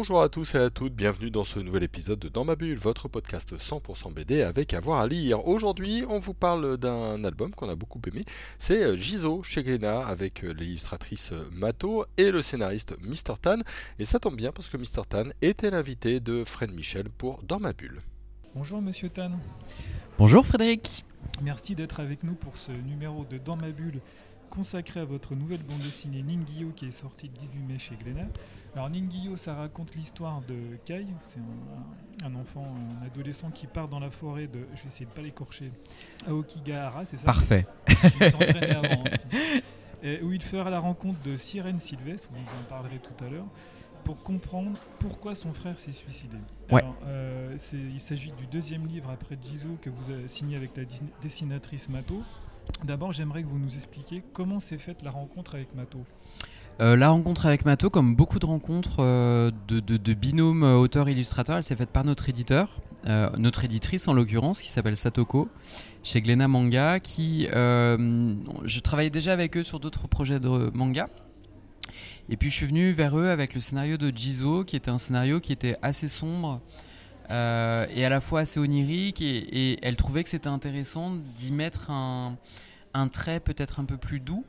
[0.00, 2.78] Bonjour à tous et à toutes, bienvenue dans ce nouvel épisode de Dans ma bulle,
[2.78, 5.46] votre podcast 100% BD avec avoir à lire.
[5.46, 8.24] Aujourd'hui, on vous parle d'un album qu'on a beaucoup aimé,
[8.58, 13.34] c'est Gizo chez Glénat avec l'illustratrice Mato et le scénariste Mr.
[13.42, 13.58] Tan.
[13.98, 15.04] Et ça tombe bien parce que Mr.
[15.06, 18.00] Tan était l'invité de Fred Michel pour Dans ma bulle.
[18.54, 19.32] Bonjour Monsieur Tan.
[20.16, 21.04] Bonjour Frédéric.
[21.42, 24.00] Merci d'être avec nous pour ce numéro de Dans ma bulle
[24.48, 28.28] consacré à votre nouvelle bande dessinée Ningyo qui est sortie le 18 mai chez Glénat.
[28.74, 31.40] Alors Ningyo, ça raconte l'histoire de Kai, c'est
[32.24, 32.66] un, enfant,
[33.00, 35.72] un adolescent qui part dans la forêt de, je vais essayer de pas l'écorcher,
[36.28, 37.26] Aokigahara, c'est ça?
[37.26, 37.66] Parfait.
[37.88, 40.16] avant, hein.
[40.22, 43.46] où il fera la rencontre de Sirène Sylvestre, vous en parlerez tout à l'heure,
[44.04, 46.36] pour comprendre pourquoi son frère s'est suicidé.
[46.70, 46.84] Ouais.
[47.06, 50.84] Euh, il s'agit du deuxième livre après Jizo que vous avez signé avec la
[51.22, 52.22] dessinatrice Mato.
[52.84, 56.04] D'abord, j'aimerais que vous nous expliquiez comment s'est faite la rencontre avec Mato.
[56.80, 61.58] Euh, la rencontre avec Mato, comme beaucoup de rencontres euh, de, de, binômes euh, auteur-illustrateur,
[61.58, 62.80] elle s'est faite par notre éditeur,
[63.38, 65.48] notre éditrice en l'occurrence, qui s'appelle Satoko,
[66.02, 71.08] chez Glena Manga, qui je travaillais déjà avec eux sur d'autres projets de manga.
[72.28, 74.98] Et puis je suis venu vers eux avec le scénario de Jizo, qui était un
[74.98, 76.60] scénario qui était assez sombre,
[77.30, 77.32] et
[78.04, 82.36] à la fois assez onirique et, elle trouvait que c'était intéressant d'y mettre un,
[83.10, 84.44] trait peut-être un peu plus doux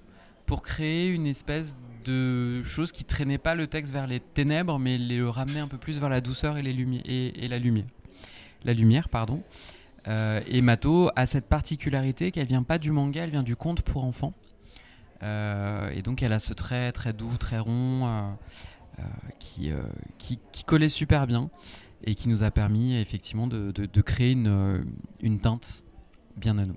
[0.52, 4.98] pour créer une espèce de chose qui traînait pas le texte vers les ténèbres mais
[4.98, 6.74] le ramenait un peu plus vers la douceur et, la
[7.58, 7.86] lumière.
[8.66, 9.44] La lumière, pardon.
[10.10, 13.82] Euh, et Mato a cette particularité qu'elle vient pas du manga, elle vient du conte
[13.82, 14.34] pour enfants.
[15.24, 18.36] Euh, et donc elle a ce trait très doux, très rond,
[19.40, 19.72] qui,
[20.18, 21.50] qui, qui, collait super bien
[22.04, 24.84] et qui nous a permis effectivement de, de, créer une, euh,
[25.22, 25.86] une, teinte
[26.36, 26.76] bien à nous.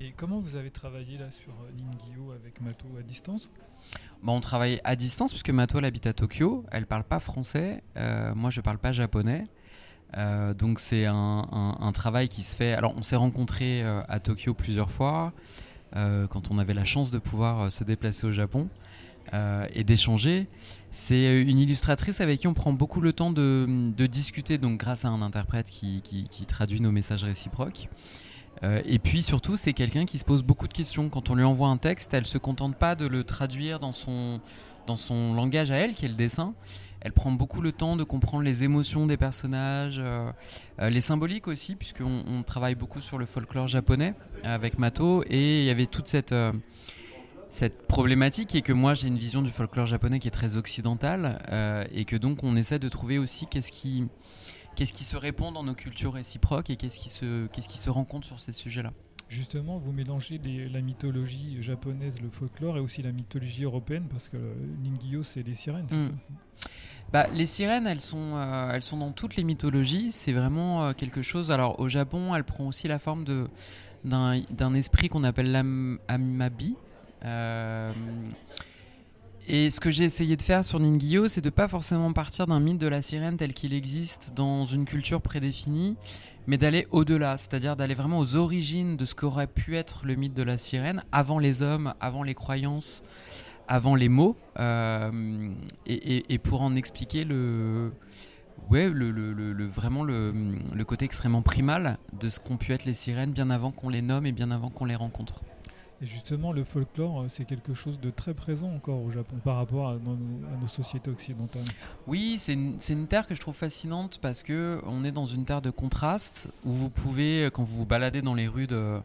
[0.00, 3.48] Et comment vous avez travaillé là sur euh, Ningyo avec Mato à distance?
[4.22, 7.82] Bah, On travaille à distance puisque Mato elle habite à Tokyo, elle parle pas français,
[7.96, 9.44] euh, moi je parle pas japonais.
[10.58, 12.72] donc c'est un, travail qui se fait.
[12.72, 15.32] Alors on s'est rencontrés à Tokyo plusieurs fois
[15.92, 18.68] quand on avait la chance de pouvoir se déplacer au Japon.
[19.34, 20.46] Euh, et d'échanger.
[20.92, 23.66] C'est euh, une illustratrice avec qui on prend beaucoup le temps de,
[24.06, 26.00] discuter, donc grâce à un interprète qui,
[26.46, 27.88] traduit nos messages réciproques.
[28.62, 31.08] Euh, et puis surtout, c'est quelqu'un qui se pose beaucoup de questions.
[31.08, 34.40] Quand on lui envoie un texte, elle se contente pas de le traduire dans son,
[34.86, 36.54] dans son langage à elle, qui est le dessin.
[37.00, 40.02] Elle prend beaucoup le temps de comprendre les émotions des personnages,
[40.80, 45.22] les symboliques aussi, puisqu'on on travaille beaucoup sur le folklore japonais avec Mato.
[45.28, 46.34] Et il y avait toute cette
[47.48, 51.42] cette problématique est que moi j'ai une vision du folklore japonais qui est très occidentale
[51.50, 54.06] euh, et que donc on essaie de trouver aussi qu'est-ce qui,
[54.76, 57.90] qu'est-ce qui se répond dans nos cultures réciproques et qu'est-ce qui se, qu'est-ce qui se
[57.90, 58.92] rencontre sur ces sujets-là?
[59.28, 64.36] Justement, vous mélangez la mythologie japonaise, le folklore et aussi la mythologie européenne parce que
[64.36, 65.88] Ningyo c'est les sirènes.
[65.90, 66.10] Hmm.
[67.12, 70.12] Bah, les sirènes, elles sont, euh, elles sont dans toutes les mythologies.
[70.12, 71.50] C'est vraiment euh, quelque chose.
[71.50, 73.48] Alors au Japon, elle prend aussi la forme de
[74.04, 76.76] d'un, d'un esprit qu'on appelle l'amabi,
[77.24, 77.92] euh,
[79.48, 82.58] et ce que j'ai essayé de faire sur Ningyo, c'est de pas forcément partir d'un
[82.58, 85.96] mythe de la sirène tel qu'il existe dans une culture prédéfinie,
[86.48, 90.34] mais d'aller au-delà, c'est-à-dire d'aller vraiment aux origines de ce qu'aurait pu être le mythe
[90.34, 93.04] de la sirène, avant les hommes, avant les croyances,
[93.68, 95.50] avant les mots, euh,
[95.86, 97.92] et, pour en expliquer le,
[98.68, 103.90] vraiment le, côté extrêmement primal de ce qu'ont pu être les sirènes bien avant qu'on
[103.90, 105.40] les nomme et bien avant qu'on les rencontre.
[106.02, 109.56] Et justement, le folklore, euh, c'est quelque chose de très présent encore au Japon par
[109.56, 111.64] rapport à nos, sociétés occidentales.
[112.06, 115.62] Oui, c'est une, terre que je trouve fascinante parce que on est dans une terre
[115.62, 119.00] de contraste où vous pouvez, quand vous vous baladez dans les rues de,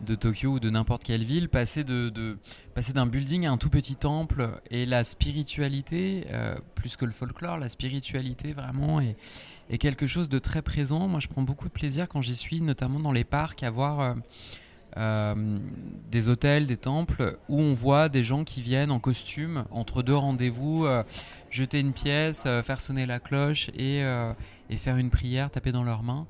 [0.00, 2.38] de Tokyo ou de n'importe quelle ville, passer de,
[2.74, 7.12] passer d'un building à un tout petit temple et la spiritualité, euh, plus que le
[7.12, 9.16] folklore, la spiritualité vraiment est,
[9.78, 11.08] quelque chose de très présent.
[11.08, 14.00] Moi, je prends beaucoup de plaisir quand j'y suis, notamment dans les parcs, à voir
[14.00, 14.14] euh,
[14.96, 15.58] euh,
[16.10, 20.14] des hôtels, des temples, où on voit des gens qui viennent en costume entre deux
[20.14, 21.02] rendez-vous, euh,
[21.50, 24.04] jeter une pièce, euh, faire sonner la cloche et,
[24.76, 26.26] faire une prière, taper dans leurs mains.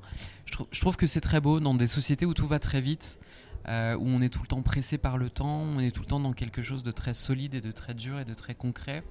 [0.71, 3.19] Je, trouve que c'est très beau dans des sociétés où tout va très vite,
[3.67, 6.19] où on est tout le temps pressé par le temps, on est tout le temps
[6.19, 9.03] dans quelque chose de très solide et de très dur et de très concret,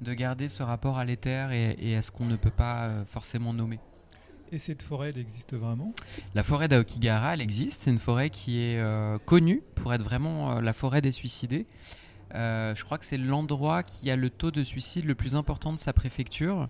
[0.00, 3.78] de garder ce rapport à l'éther et à ce qu'on ne peut pas forcément nommer.
[4.52, 5.94] Et cette forêt, elle existe vraiment?
[6.34, 7.82] La forêt d'Aokigahara, elle existe.
[7.82, 11.66] C'est une forêt qui est euh, connue pour être vraiment euh, la forêt des suicidés.
[12.34, 15.72] Euh, je crois que c'est l'endroit qui a le taux de suicide le plus important
[15.72, 16.68] de sa préfecture,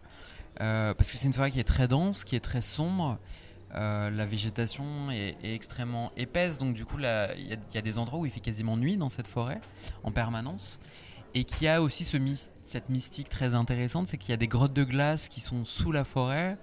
[0.59, 3.19] parce que c'est une forêt qui est très dense, qui est très sombre.
[3.73, 8.33] La végétation est, extrêmement épaisse, donc du coup, il y, a- des endroits où il
[8.33, 9.61] fait quasiment nuit dans cette forêt,
[10.03, 10.81] en permanence.
[11.35, 12.19] Et qui a aussi ce
[12.63, 15.93] cette mystique très intéressante, c'est qu'il y a des grottes de glace qui sont sous
[15.93, 16.59] la forêt.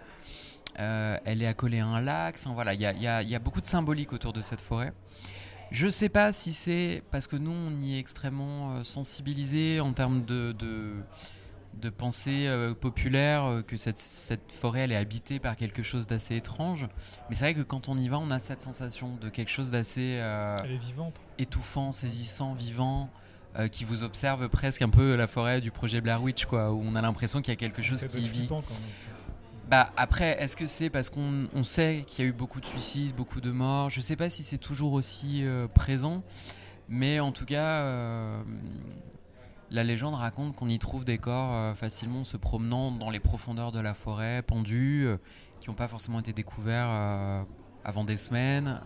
[0.80, 2.36] Euh, elle est accolée à un lac.
[2.40, 4.42] Enfin voilà, il y a, y a- il y a beaucoup de symbolique autour de
[4.42, 4.94] cette forêt.
[5.72, 9.92] Je sais pas si c'est parce que nous on y est extrêmement euh, sensibilisé en
[9.92, 10.94] termes de, de,
[11.82, 16.36] de pensée euh, populaire que cette, cette forêt elle est habitée par quelque chose d'assez
[16.38, 16.88] étrange.
[17.30, 19.72] Mais c'est vrai que quand on y va, on a cette sensation de quelque chose
[19.72, 20.20] d'assez
[21.38, 23.10] étouffant, saisissant, vivant.
[23.58, 26.80] euh, qui vous observe presque un peu la forêt du projet Blair Witch, quoi, où
[26.86, 28.38] on a l'impression qu'il y a quelque chose qui vit.
[28.42, 28.84] flippant quand même.
[29.70, 32.66] Bah après, est-ce que c'est parce qu'on on sait qu'il y a eu beaucoup de
[32.66, 33.90] suicides, beaucoup de morts?
[33.90, 36.24] Je sais pas si c'est toujours aussi euh, présent,
[36.88, 38.42] mais en tout cas, euh,
[39.70, 43.74] la légende raconte qu'on y trouve des corps euh, facilement se promenant dans les profondeurs
[43.74, 45.10] de la forêt, pendus,
[45.60, 47.46] qui n'ont pas forcément été découverts
[47.84, 48.80] avant des semaines.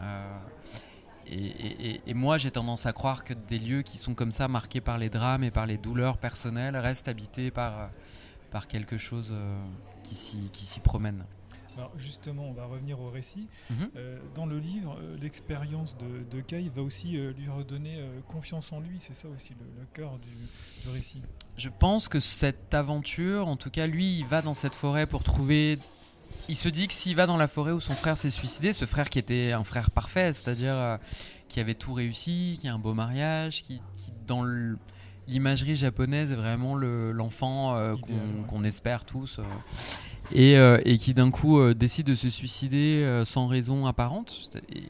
[1.28, 4.98] et, moi, j'ai tendance à croire que des lieux qui sont comme ça, marqués par
[4.98, 7.92] les drames et par les douleurs personnelles, restent habités par,
[8.52, 9.60] par quelque chose euh,
[10.04, 11.26] qui s'y promène.
[11.78, 13.48] Alors justement, on va revenir au récit.
[13.70, 13.90] Mhm.
[13.96, 18.74] Euh, dans le livre, euh, l'expérience de, de Kai va aussi euh, lui redonner confiance
[18.74, 18.98] en lui.
[19.00, 20.30] C'est ça aussi le, le cœur du,
[20.84, 21.22] du récit.
[21.58, 25.24] Je pense que cette aventure, en tout cas, lui, il va dans cette forêt pour
[25.24, 25.80] trouver.
[26.50, 28.86] Il se dit que s'il va dans la forêt où son frère s'est suicidé, ce
[28.86, 31.00] frère qui était un frère parfait, c'est-à-dire
[31.48, 34.78] qui avait tout réussi, qui a un beau mariage, qui, qui dans le-
[35.32, 37.96] l'imagerie japonaise est vraiment le- l'enfant euh,
[38.48, 38.68] qu'on ouais.
[38.68, 39.44] espère tous, euh,
[40.34, 44.52] et, euh, et qui d'un coup décide de se suicider sans raison apparente.
[44.76, 44.84] Et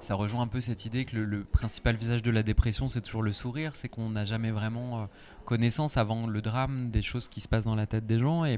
[0.00, 3.02] ça rejoint un peu cette idée que le, le principal visage de la dépression, c'est
[3.02, 5.08] toujours le sourire, c'est qu'on n'a jamais vraiment
[5.44, 8.44] connaissance avant le drame des choses qui se passent dans la tête des gens.
[8.46, 8.54] Et,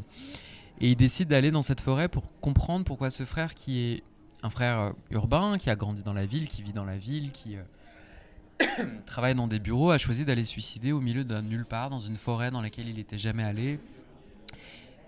[0.81, 4.03] et il décide d'aller dans cette forêt pour comprendre pourquoi ce frère, qui est
[4.45, 7.57] un frère urbain, qui a grandi dans la ville, qui vit dans la ville, qui
[9.07, 12.17] travaille dans des bureaux, a choisi d'aller suicider au milieu d'un nulle part, dans une
[12.17, 13.79] forêt dans laquelle il n'était jamais allé.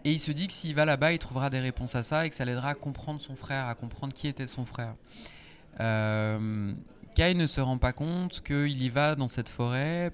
[0.05, 2.29] Et il se dit que s'il va là-bas, il trouvera des réponses à ça et
[2.29, 4.94] que ça l'aidera à comprendre son frère, à comprendre qui était son frère.
[5.81, 6.75] Euh,
[7.14, 10.12] Kai ne se rend pas compte qu'il y va dans cette forêt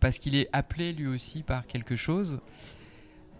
[0.00, 2.40] parce qu'il est appelé lui aussi par quelque chose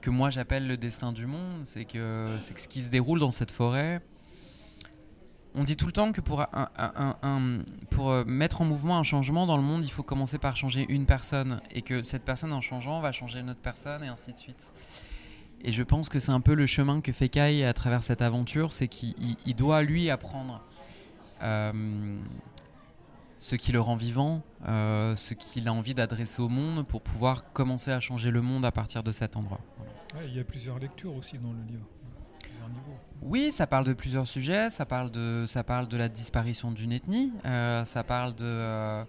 [0.00, 1.64] que moi j'appelle le destin du monde.
[1.64, 4.02] C'est que, que ce qui se déroule dans cette forêt.
[5.58, 9.62] On dit tout le temps que pour, euh, mettre en mouvement un changement dans le
[9.62, 11.60] monde, il faut commencer par changer une personne.
[11.70, 14.72] Et que cette personne, en changeant, va changer une autre personne, et ainsi de suite.
[15.62, 18.20] Et je pense que c'est un peu le chemin que fait Kai à travers cette
[18.20, 20.60] aventure, c'est qu'il il- il doit lui apprendre
[21.42, 21.72] euh,
[23.38, 27.52] ce qui le rend vivant, euh, ce qu'il a envie d'adresser au monde pour pouvoir
[27.52, 29.60] commencer à changer le monde à partir de cet endroit.
[30.24, 31.86] Il y a plusieurs lectures aussi dans le livre.
[32.42, 32.96] Plusieurs niveaux.
[33.22, 34.70] Oui, ça parle de plusieurs sujets.
[34.70, 37.32] Ça parle de, ça parle de la disparition d'une ethnie.
[37.44, 39.04] euh, ça parle de, euh,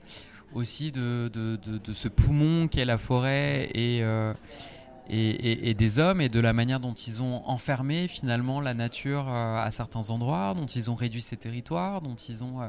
[0.54, 4.34] aussi de, de, de- ce poumon qu'est la forêt et, euh,
[5.10, 8.74] et, et- et des hommes et de la manière dont ils ont enfermé finalement la
[8.74, 12.60] nature à certains endroits, dont ils ont réduit ses territoires, dont ils ont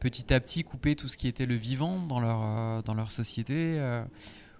[0.00, 3.80] petit à petit coupé tout ce qui était le vivant dans leur, dans leur société.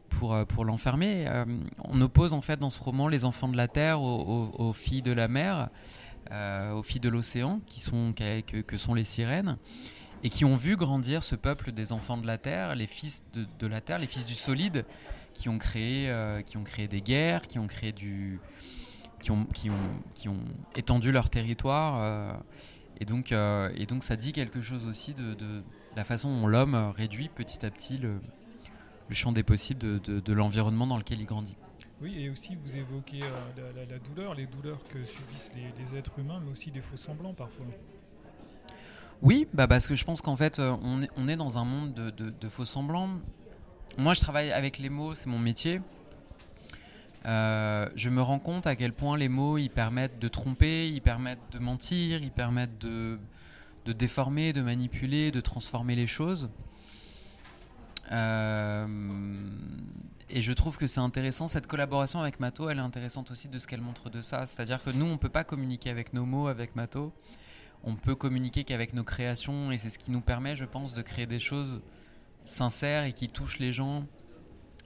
[0.09, 1.27] Pour, euh, pour l'enfermer.
[1.29, 1.45] Euh,
[1.85, 5.13] on oppose en fait dans ce roman les enfants de la terre aux, filles de
[5.13, 5.69] la mer,
[6.31, 9.57] euh, aux filles de l'océan, qui sont que, sont les sirènes,
[10.23, 13.47] et qui ont vu grandir ce peuple des enfants de la terre, les fils de,
[13.59, 14.85] de la terre, les fils du solide,
[15.35, 16.13] qui ont créé,
[16.47, 18.41] qui ont créé des guerres, qui ont créé du,
[19.21, 20.41] qui ont, qui ont, qui ont
[20.77, 22.39] étendu leur territoire.
[23.01, 25.63] et donc, et donc, ça dit quelque chose aussi de, de
[25.97, 28.21] la façon dont l'homme réduit petit à petit le,
[29.09, 31.57] le champ des possibles de, de- de l'environnement dans lequel il grandit.
[32.01, 35.73] Oui, et aussi vous évoquez euh, la, la- la douleur, les douleurs que subissent les,
[35.83, 37.67] les êtres humains, mais aussi des faux semblants parfois.
[39.23, 41.65] Oui, bah parce que je pense qu'en fait, euh, on est, on est dans un
[41.65, 43.09] monde de, de- de faux semblants.
[43.97, 45.81] Moi, je travaille avec les mots, c'est mon métier.
[47.27, 51.01] Euh, je me rends compte à quel point les mots, ils permettent de tromper, ils
[51.01, 53.19] permettent de mentir, ils permettent de,
[53.87, 56.51] de déformer, de manipuler, de transformer les choses.
[58.13, 58.87] Euh,
[60.29, 63.59] et je trouve que c'est intéressant, cette collaboration avec Mato, elle est intéressante aussi de
[63.59, 64.47] ce qu'elle montre de ça.
[64.47, 67.13] C'est-à-dire que nous, on ne peut pas communiquer avec nos mots, avec Mato.
[67.85, 71.03] On peut communiquer qu'avec nos créations, et c'est ce qui nous permet, je pense, de
[71.03, 71.83] créer des choses
[72.45, 74.07] sincères et qui touchent les gens.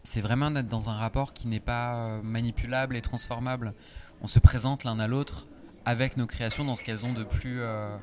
[0.02, 3.74] C'est vraiment d'être dans un rapport qui n'est pas euh, manipulable et transformable.
[4.20, 5.46] On se présente l'un à l'autre
[5.84, 7.96] avec nos créations dans ce qu'elles ont de plus, euh,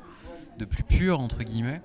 [0.58, 1.82] de plus pur, entre guillemets.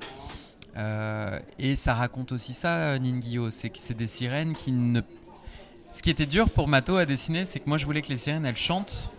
[0.78, 5.02] Euh, et ça raconte aussi ça, Ningyo, c'est que c'est des sirènes qui ne.
[5.92, 8.18] Ce qui était dur pour Mato à dessiner, c'est que moi je voulais que les
[8.18, 9.10] sirènes elles chantent,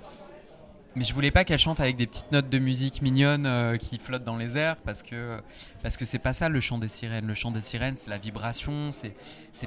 [0.96, 3.98] mais je voulais pas qu'elles chantent avec des petites notes de musique mignonnes euh, qui
[3.98, 5.38] flottent dans les airs, parce que
[5.82, 7.26] parce que c'est pas ça le chant des sirènes.
[7.26, 9.14] Le chant des sirènes, c'est la vibration, c'est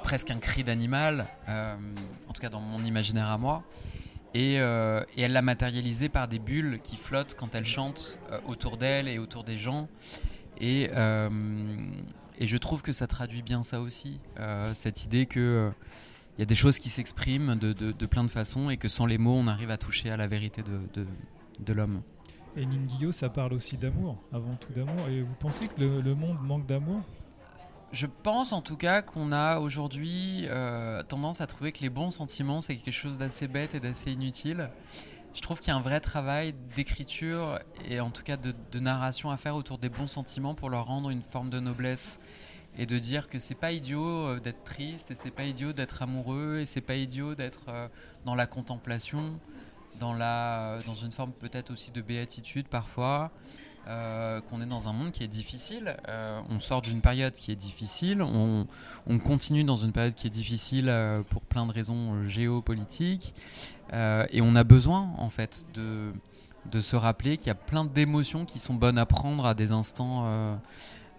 [0.02, 1.76] presque un cri d'animal, euh,
[2.28, 3.64] en tout cas dans mon imaginaire à moi.
[4.34, 9.18] Et, elle l'a matérialisé par des bulles qui flottent quand elle chante autour d'elle et
[9.18, 9.88] autour des gens.
[10.60, 11.30] Et, euh,
[12.40, 15.70] et je trouve que ça traduit bien ça aussi, euh, cette idée que euh,
[16.38, 18.88] il y a des choses qui s'expriment de, de- de plein de façons et que
[18.88, 21.08] sans les mots, on arrive à toucher à la vérité de, de,
[21.60, 22.02] de l'homme.
[22.58, 25.08] Et Ningyo, ça parle aussi d'amour, avant tout d'amour.
[25.10, 27.02] Et vous pensez que le, le monde manque d'amour?
[27.92, 32.10] Je pense en tout cas qu'on a aujourd'hui euh, tendance à trouver que les bons
[32.10, 34.70] sentiments, c'est quelque chose d'assez bête et d'assez inutile.
[35.36, 39.32] Je trouve qu'il y a un vrai travail d'écriture et en tout cas de, narration
[39.32, 42.22] à faire autour des bons sentiments pour leur rendre une forme de noblesse
[42.78, 46.02] et de dire que c'est pas idiot euh, d'être triste et c'est pas idiot d'être
[46.02, 47.90] amoureux et c'est pas idiot d'être euh,
[48.24, 49.38] dans la contemplation,
[50.00, 53.32] dans la dans une forme peut-être aussi de béatitude parfois.
[53.88, 55.96] Euh, qu'on est dans un monde qui est difficile.
[56.08, 58.24] Euh, on sort d'une période qui est difficile.
[58.24, 58.66] On,
[59.06, 63.36] on continue dans une période qui est difficile euh, pour plein de raisons géopolitiques.
[63.94, 68.60] Et on a besoin, en fait, de, se rappeler qu'il y a plein d'émotions qui
[68.60, 70.60] sont bonnes à prendre à des instants,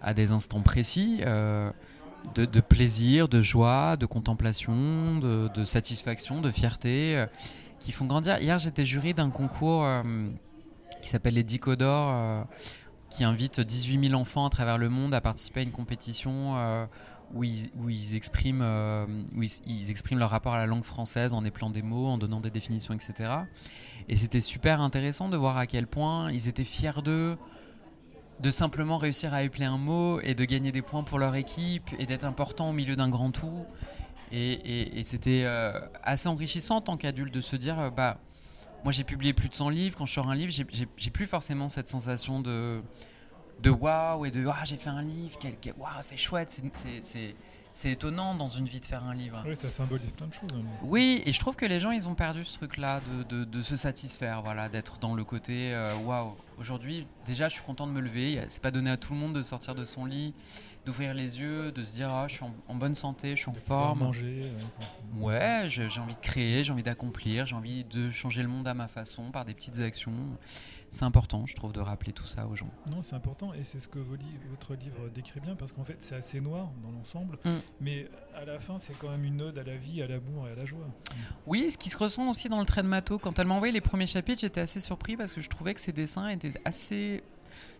[0.01, 1.21] à des instants précis.
[2.35, 7.25] de, plaisir, de joie, de contemplation, de, de satisfaction, de fierté,
[7.79, 8.37] qui font grandir.
[8.37, 9.87] Hier, j'étais jury d'un concours
[11.01, 12.43] qui s'appelle les Dicodor, euh,
[13.09, 16.85] qui invite 18 000 enfants à travers le monde à participer à une compétition euh,
[17.33, 17.47] où, euh,
[17.85, 18.59] ils, expriment
[20.19, 23.31] leur rapport à la langue française en éplant des mots, en donnant des définitions, etc.
[24.09, 27.37] Et c'était super intéressant de voir à quel point ils étaient fiers d'eux,
[28.39, 31.89] de simplement réussir à épeler un mot et de gagner des points pour leur équipe
[31.99, 33.65] et d'être important au milieu d'un grand tout.
[34.31, 38.19] Et, et- c'était euh, assez enrichissant en tant qu'adulte de se dire, bah,
[38.83, 41.69] moi j'ai publié plus de 100 livres, quand je sors un livre, j'ai- plus forcément
[41.69, 42.81] cette sensation de
[43.63, 46.51] de waouh et de ah j'ai fait un livre, quel, quel- waouh c'est chouette,
[47.03, 47.35] c'est-
[47.89, 49.43] étonnant dans une vie de faire un livre.
[49.45, 50.49] Oui, ça symbolise plein de choses.
[50.53, 50.61] hein.
[50.83, 53.61] Oui, et je trouve que les gens, ils ont perdu ce truc-là de, de- de
[53.61, 56.33] se satisfaire, voilà, d'être dans le côté euh, waouh.
[56.59, 58.43] Aujourd'hui, déjà, je suis content de me lever.
[58.49, 60.33] C'est pas donné à tout le monde de sortir de son lit,
[60.87, 63.49] d'ouvrir les yeux, de se dire ah, je suis en, en bonne santé, je suis
[63.49, 63.99] en De forme.
[63.99, 64.43] manger.
[64.45, 68.67] euh, Ouais, j'ai envie de créer, j'ai envie d'accomplir, j'ai envie de changer le monde
[68.67, 70.13] à ma façon par des petites actions.
[70.89, 72.69] C'est important, je trouve, de rappeler tout ça aux gens.
[72.89, 76.15] Non, c'est important et c'est ce que votre livre décrit bien parce qu'en fait c'est
[76.15, 77.57] assez noir dans l'ensemble, Mm.
[77.81, 80.51] mais à la fin c'est quand même une ode à la vie, à l'amour et
[80.51, 80.87] à la joie.
[81.45, 83.17] Oui, ce qui se ressent aussi dans le trait de Mato.
[83.17, 85.81] Quand elle m'a envoyé les premiers chapitres, j'étais assez surpris parce que je trouvais que
[85.81, 87.23] ses dessins étaient assez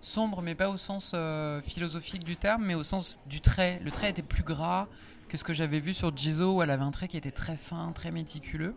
[0.02, 3.80] sombres, mais pas au sens euh, philosophique du terme, mais au sens du trait.
[3.84, 4.88] Le trait était plus gras
[5.28, 7.58] que ce que j'avais vu sur Jizo où elle avait un trait qui était très
[7.58, 8.76] fin, très méticuleux.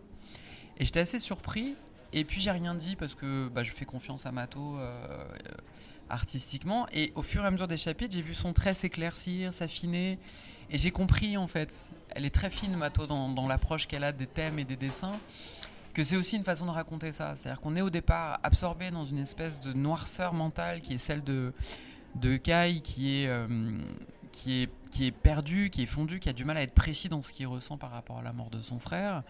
[0.77, 1.75] Et j'étais assez surpris.
[2.13, 5.23] Et puis j'ai rien dit parce que bah, je fais confiance à Mato euh, euh,
[6.09, 6.85] artistiquement.
[6.91, 10.19] Et au fur et à mesure des chapitres, j'ai vu son trait s'éclaircir, s'affiner.
[10.71, 14.25] Et j'ai compris en fait, elle est très fine Mato dans, l'approche qu'elle a des
[14.25, 15.11] thèmes et des dessins,
[15.93, 17.35] que c'est aussi une façon de raconter ça.
[17.35, 21.23] C'est-à-dire qu'on est au départ absorbé dans une espèce de noirceur mentale qui est celle
[21.25, 21.51] de,
[22.15, 23.47] de Kai, qui est, euh,
[24.31, 27.09] qui, est, qui est perdu, qui est fondu, qui a du mal à être précis
[27.09, 29.23] dans ce qu'il ressent par rapport à la mort de son frère,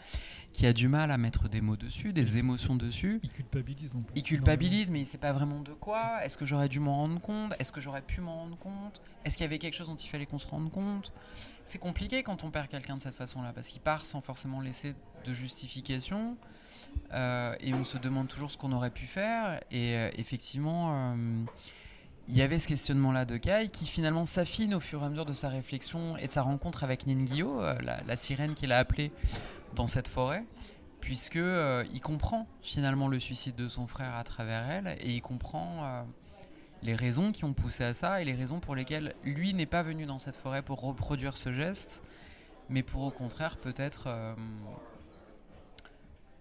[0.51, 3.19] qui a du mal à mettre des mots dessus, des émotions dessus.
[3.23, 4.13] Il culpabilise en plus.
[4.15, 6.23] Il culpabilise, mais il sait pas vraiment de quoi.
[6.25, 7.53] Est-ce que j'aurais dû m'en rendre compte?
[7.59, 9.01] Est-ce que j'aurais pu m'en rendre compte?
[9.23, 11.13] Est-ce qu'il y avait quelque chose dont il fallait qu'on se rende compte?
[11.65, 14.95] C'est compliqué quand on perd quelqu'un de cette façon-là, parce qu'il part sans forcément laisser
[15.25, 16.35] de justification.
[17.13, 19.61] euh, et on se demande toujours ce qu'on aurait pu faire.
[19.71, 21.43] Et euh, effectivement, euh,
[22.31, 25.25] il y avait ce questionnement-là de Kai qui finalement s'affine au fur et à mesure
[25.25, 28.79] de sa réflexion et de sa rencontre avec Ningyo, euh, la, la sirène qu'il a
[28.79, 29.11] appelée
[29.75, 30.43] dans cette forêt
[31.01, 35.21] puisque euh, il comprend finalement le suicide de son frère à travers elle et il
[35.21, 36.03] comprend euh,
[36.83, 39.83] les raisons qui ont poussé à ça et les raisons pour lesquelles lui n'est pas
[39.83, 42.03] venu dans cette forêt pour reproduire ce geste,
[42.69, 44.33] mais pour au contraire peut-être euh,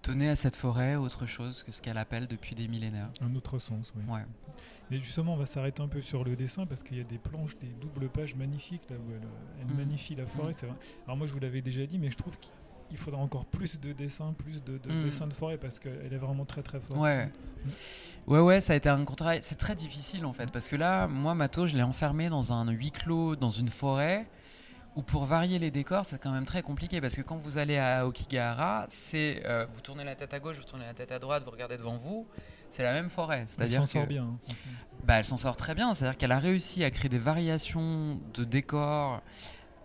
[0.02, 3.10] donner à cette forêt autre chose que ce qu'elle appelle depuis des millénaires.
[3.22, 4.02] Un autre sens, oui.
[4.08, 4.24] Ouais.
[4.90, 7.18] Mais justement, on va s'arrêter un peu sur le dessin parce qu'il y a des
[7.18, 9.20] planches, des doubles pages magnifiques là où elle,
[9.60, 9.78] elle Mm.
[9.78, 10.50] magnifie la forêt.
[10.52, 10.66] Mm.
[10.66, 10.76] vrai.
[11.06, 13.92] Alors moi, je vous l'avais déjà dit, mais je trouve qu'il faudra encore plus de
[13.92, 15.04] dessins, plus de, de Mm.
[15.04, 16.98] dessins de forêt parce qu'elle est vraiment très très forte.
[16.98, 17.30] Ouais.
[18.26, 19.40] Ouais, ouais, ça a été un contrat.
[19.42, 22.68] C'est très difficile en fait, parce que là, moi, Mato, je l'ai enfermé dans un
[22.70, 24.26] huis clos, dans une forêt,
[24.96, 27.78] ou pour varier les décors, c'est quand même très compliqué parce que quand vous allez
[27.78, 31.20] à Okigahara, c'est euh, vous tournez la tête à gauche, vous tournez la tête à
[31.20, 32.26] droite, vous regardez devant vous,
[32.70, 33.40] c'est la même forêt.
[33.40, 34.22] Elle C'est-à-dire s'en que sort bien.
[34.24, 34.38] hein,
[35.04, 35.92] bah, elle s'en sort très bien.
[35.94, 39.20] C'est-à-dire qu'elle a réussi à créer des variations de décors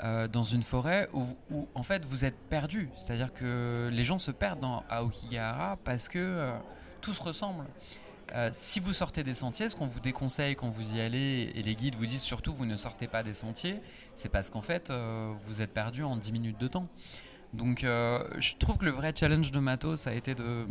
[0.04, 2.90] euh, dans une forêt où, où, en fait vous êtes perdu.
[2.98, 6.52] C'est-à-dire que les gens se perdent dans, à Okigahara parce que euh,
[7.02, 7.66] tout se ressemble.
[8.34, 11.62] Euh, si vous sortez des sentiers, ce qu'on vous déconseille quand vous y allez, et
[11.62, 13.80] les guides vous disent surtout vous ne sortez pas des sentiers,
[14.16, 16.88] c'est parce qu'en fait euh, vous êtes perdu en 10 minutes de temps.
[17.54, 20.66] Donc je trouve que le vrai challenge de Matos ça a été de,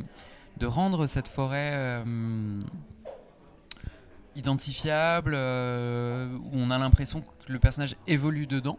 [0.56, 2.60] de rendre cette forêt euh,
[4.36, 8.78] identifiable, euh, où on a l'impression que le personnage évolue dedans.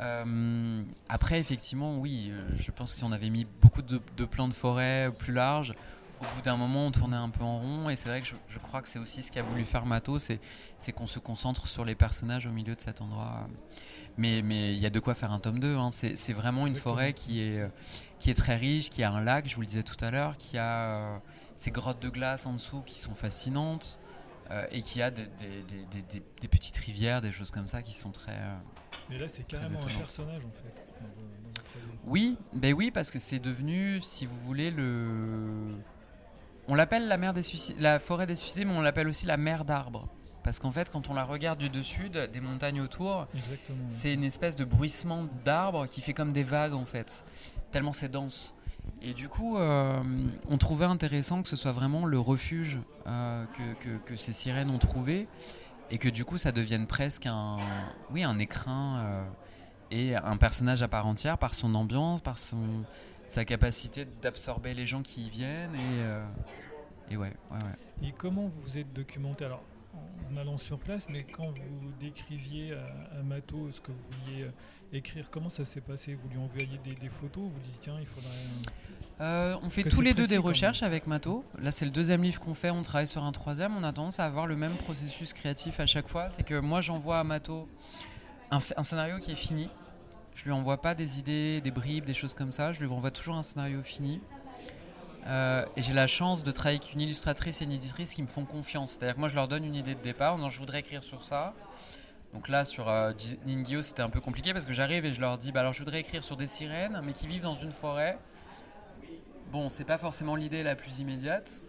[0.00, 4.48] Euh, après, effectivement, oui, je pense que si on avait mis beaucoup de, de plans
[4.48, 5.74] de forêt plus larges,
[6.22, 7.90] au bout d'un moment, on tournait un peu en rond.
[7.90, 10.18] Et c'est vrai que je, je crois que c'est aussi ce qu'a voulu faire Mato,
[10.18, 10.40] c'est
[10.78, 13.48] c'est qu'on se concentre sur les personnages au milieu de cet endroit.
[14.16, 15.76] Mais mais il y a de quoi faire un tome 2.
[15.76, 15.90] hein.
[15.90, 16.94] C'est c'est vraiment une Exactement.
[16.94, 17.68] forêt qui est, euh,
[18.18, 20.36] qui est très riche, qui a un lac, je vous le disais tout à l'heure,
[20.36, 20.64] qui a
[21.14, 21.18] euh,
[21.56, 23.98] ces grottes de glace en dessous qui sont fascinantes.
[24.50, 27.68] euh, et qui a des, des- des- des- des- des petites rivières, des choses comme
[27.68, 28.56] ça qui sont très, euh,
[29.08, 30.74] Mais là, c'est carrément un personnage en fait.
[32.04, 35.74] Oui, ben oui, parce que c'est devenu, si vous voulez, le.
[36.68, 39.36] On l'appelle la mer des suicides, la forêt des suicides, mais on l'appelle aussi la
[39.36, 40.08] mer d'arbres.
[40.44, 43.26] Parce qu'en fait, quand on la regarde du dessus, de- des montagnes autour,
[43.88, 47.24] c'est une espèce de bruissement d'arbres qui fait comme des vagues en fait,
[47.70, 48.54] tellement c'est dense.
[49.02, 49.92] Et du coup, euh,
[50.48, 54.70] on trouvait intéressant que ce soit vraiment le refuge euh, que, que- que ces sirènes
[54.70, 55.28] ont trouvé,
[55.90, 57.58] et que du coup, ça devienne presque un,
[58.10, 59.24] oui, un écrin euh,
[59.92, 62.56] et un personnage à part entière par son ambiance, par son,
[63.32, 65.74] sa capacité d'absorber les gens qui y viennent.
[65.74, 66.22] Et, euh,
[67.10, 68.08] et ouais, ouais, ouais.
[68.08, 69.46] Et comment vous vous êtes documenté?
[69.46, 69.62] Alors,
[70.30, 74.42] en allant sur place, mais quand vous décriviez à, à Mato ce que vous vouliez
[74.42, 74.50] euh,
[74.92, 76.14] écrire, comment ça s'est passé?
[76.14, 77.44] Vous lui envoyiez des, des photos?
[77.44, 78.28] Vous dites tiens, il faudrait.
[79.22, 81.42] Euh, on fait tous les deux des recherches avec Mato.
[81.58, 82.70] Là, c'est le deuxième livre qu'on fait.
[82.70, 83.74] On travaille sur un troisième.
[83.76, 86.28] On a tendance à avoir le même processus créatif à chaque fois.
[86.28, 87.66] C'est que moi, j'envoie à Mato
[88.50, 89.70] un scénario qui est fini.
[90.34, 92.72] Je lui envoie pas des idées, des bribes, des choses comme ça.
[92.72, 94.20] Je lui envoie toujours un scénario fini.
[95.26, 98.28] Euh, et j'ai la chance de travailler avec une illustratrice et une éditrice qui me
[98.28, 98.92] font confiance.
[98.92, 100.38] C'est-à-dire que moi, je leur donne une idée de départ.
[100.38, 101.54] Non, je voudrais écrire sur ça.
[102.32, 103.12] Donc là, sur euh,
[103.46, 105.80] Ningyo, c'était un peu compliqué parce que j'arrive et je leur dis, bah alors je
[105.80, 108.18] voudrais écrire sur des sirènes, mais qui vivent dans une forêt.
[109.50, 111.60] Bon, c'est pas forcément l'idée la plus immédiate,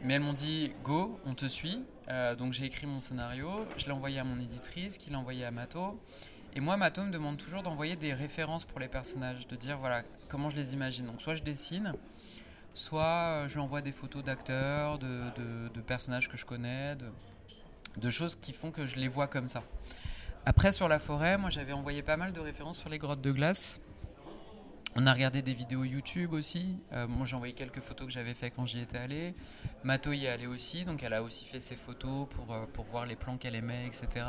[0.00, 1.84] mais elles m'ont dit go, on te suit.
[2.08, 5.44] Euh, donc j'ai écrit mon scénario, je l'ai envoyé à mon éditrice, qui l'a envoyé
[5.44, 6.00] à Mato.
[6.54, 10.02] Et moi, Mato me demande toujours d'envoyer des références pour les personnages, de dire voilà
[10.28, 11.06] comment je les imagine.
[11.06, 11.94] Donc soit je dessine,
[12.74, 16.94] soit euh, je lui envoie des photos d'acteurs, de, personnages que je connais,
[17.96, 19.62] de, choses qui font que je les vois comme ça.
[20.44, 23.32] Après, sur la forêt, moi j'avais envoyé pas mal de références sur les grottes de
[23.32, 23.80] glace.
[24.94, 26.76] On a regardé des vidéos YouTube aussi.
[26.92, 29.34] Euh, j'ai envoyé quelques photos que j'avais fait quand j'y étais allé.
[29.84, 32.84] Mato y est allée aussi, donc elle a aussi fait ses photos pour, euh, pour
[32.84, 34.26] voir les plans qu'elle aimait, etc.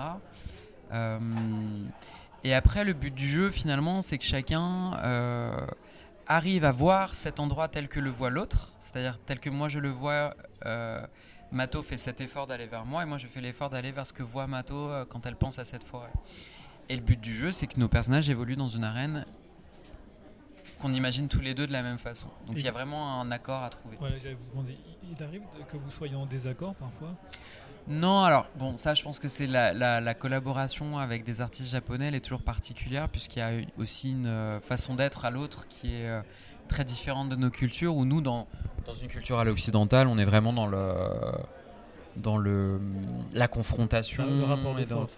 [0.94, 1.20] Euh,
[2.44, 5.58] et après, le but du jeu, finalement, c'est que chacun euh,
[6.28, 9.80] arrive à voir cet endroit tel que le voit l'autre, c'est-à-dire tel que moi je
[9.80, 10.36] le vois.
[10.66, 11.06] euh,
[11.52, 14.14] Mato fait cet effort d'aller vers moi et moi je fais l'effort d'aller vers ce
[14.14, 16.12] que voit Mato quand elle pense à cette forêt.
[16.90, 19.26] Et le but du jeu, c'est que nos personnages évoluent dans une arène
[20.80, 22.28] qu'on imagine tous les deux de la même façon.
[22.48, 23.98] Donc il y a vraiment un accord à trouver.
[24.00, 24.78] Voilà, j'allais vous demander.
[25.04, 27.14] Il arrive que vous soyez en désaccord parfois?
[27.88, 31.70] Non, alors bon, ça je pense que c'est la, la- la collaboration avec des artistes
[31.72, 35.68] japonais, elle est toujours particulière puisqu'il y a aussi une euh, façon d'être à l'autre
[35.68, 36.22] qui est euh,
[36.70, 37.96] très différente de nos cultures.
[37.98, 38.48] Où nous, dans,
[38.86, 40.82] dans une culture à l'occidentale, on est vraiment dans le
[42.16, 42.80] dans le
[43.34, 45.18] la confrontation le rapport de force.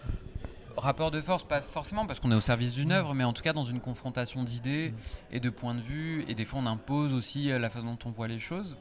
[0.77, 3.43] rapport de force, pas forcément parce qu'on est au service d'une œuvre, mais en tout
[3.43, 5.35] cas dans une confrontation d'idées Mm.
[5.35, 7.99] et de points de vue, et des fois on impose aussi euh, la façon dont
[8.05, 8.75] on voit les choses.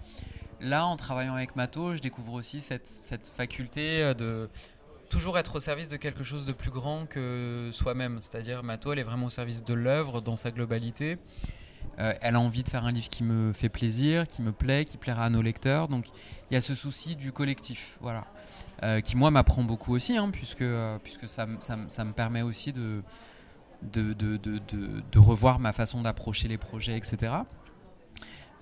[0.61, 2.89] Là, en travaillant avec Mato, je découvre aussi cette,
[3.37, 4.49] faculté euh, de
[5.11, 8.19] toujours être au service de quelque chose de plus grand que soi-même.
[8.21, 11.19] C'est-à-dire, Mato, elle est vraiment au service de l'œuvre dans sa globalité.
[11.99, 14.85] Euh, elle a envie de faire un livre qui me fait plaisir, qui me plaît,
[14.85, 15.87] qui plaira à nos lecteurs.
[15.89, 16.07] Donc,
[16.51, 18.25] il y a ce souci du collectif, voilà,
[18.83, 20.65] Euh, qui moi m'apprend beaucoup aussi, hein, puisque
[21.03, 23.03] puisque ça, ça, ça me permet aussi de,
[23.83, 24.37] de, de-
[25.13, 27.33] de revoir ma façon d'approcher les projets, etc.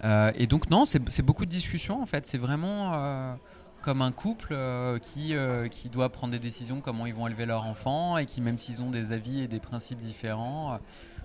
[0.05, 2.27] Euh, et donc non, c'est beaucoup de discussions en fait.
[2.27, 3.35] C'est vraiment euh,
[3.83, 5.35] comme un couple euh, qui,
[5.71, 8.83] qui doit prendre des décisions comment ils vont élever leur enfant et qui même s'ils
[8.83, 10.79] ont des avis et des principes différents,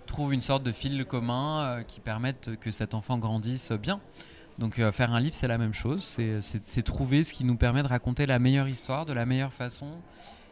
[0.05, 3.99] trouvent une sorte de fil commun qui permettent que cet enfant grandisse bien.
[4.59, 6.03] Donc faire un livre, c'est la même chose.
[6.41, 9.87] C'est- trouver ce qui nous permet de raconter la meilleure histoire de la meilleure façon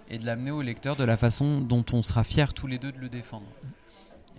[0.09, 2.91] et de l'amener au lecteur de la façon dont on sera fiers tous les deux
[2.91, 3.47] de le défendre.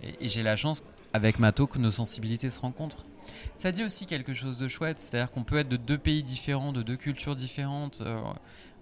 [0.03, 3.05] Et, et j'ai la chance avec Mato que nos sensibilités se rencontrent.
[3.55, 6.71] Ça dit aussi quelque chose de chouette, c'est-à-dire qu'on peut être de deux pays différents,
[6.71, 8.19] de deux cultures différentes, euh,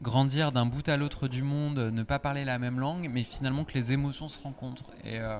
[0.01, 3.63] grandir d'un bout à l'autre du monde, ne pas parler la même langue, mais finalement
[3.63, 4.91] que les émotions se rencontrent.
[5.03, 5.39] Et euh,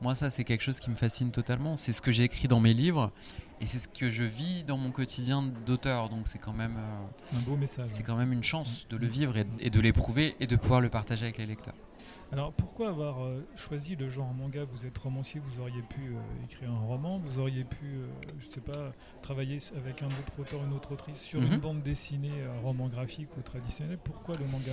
[0.00, 1.76] moi, ça, c'est quelque chose qui me fascine totalement.
[1.76, 3.12] C'est ce que j'ai écrit dans mes livres,
[3.60, 6.08] et c'est ce que je vis dans mon quotidien d'auteur.
[6.08, 7.88] Donc c'est quand même, euh, C'est un beau message.
[7.92, 10.80] c'est quand même une chance de le vivre et, et de l'éprouver et de pouvoir
[10.80, 11.74] le partager avec les lecteurs.
[12.32, 16.44] Alors pourquoi avoir euh, choisi le genre manga Vous êtes romancier, vous auriez pu euh,
[16.44, 18.06] écrire un roman, vous auriez pu, euh,
[18.40, 21.52] je sais pas, travailler avec un autre auteur, une autre autrice sur Mhm.
[21.52, 23.98] une bande dessinée, un roman graphique ou traditionnel.
[24.02, 24.72] Pourquoi le manga?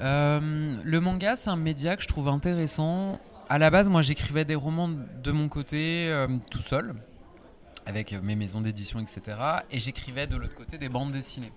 [0.00, 3.20] Euh, le manga, c'est un média que je trouve intéressant.
[3.48, 6.92] À la base, moi, j'écrivais des romans de mon côté, euh, tout seul,
[7.86, 9.38] avec mes maisons d'édition, etc.
[9.70, 11.52] Et j'écrivais de l'autre côté des bandes dessinées.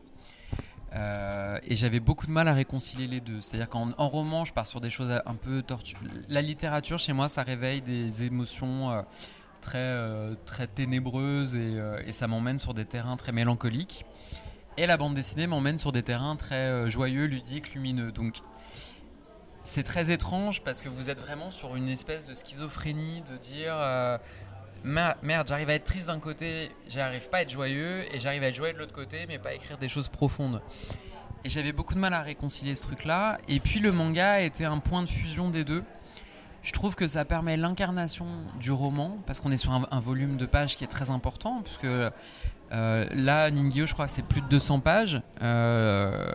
[0.95, 3.41] Euh, et j'avais beaucoup de mal à réconcilier les deux.
[3.41, 5.95] C'est-à-dire qu'en en roman, je pars sur des choses un peu tortues.
[6.27, 9.01] La littérature, chez moi, ça réveille des émotions euh,
[9.61, 14.05] très, euh, très ténébreuses et, ça m'emmène sur des terrains très mélancoliques.
[14.77, 18.11] Et la bande dessinée m'emmène sur des terrains très joyeux, ludiques, lumineux.
[18.11, 18.37] Donc
[19.61, 23.75] c'est très étrange parce que vous êtes vraiment sur une espèce de schizophrénie de dire
[24.83, 28.47] merde, j'arrive à être triste d'un côté, j'arrive pas à être joyeux, et j'arrive à
[28.47, 30.61] être joyeux de l'autre côté, mais pas à écrire des choses profondes.
[31.43, 33.37] Et j'avais beaucoup de mal à réconcilier ce truc-là.
[33.47, 35.83] Et puis le manga était un point de fusion des deux.
[36.61, 38.25] Je trouve que ça permet l'incarnation
[38.59, 41.85] du roman, parce qu'on est sur un, volume de pages qui est très important, puisque
[41.85, 45.21] euh, là, Ningyo, je crois c'est plus de 200 pages.
[45.41, 46.33] Euh,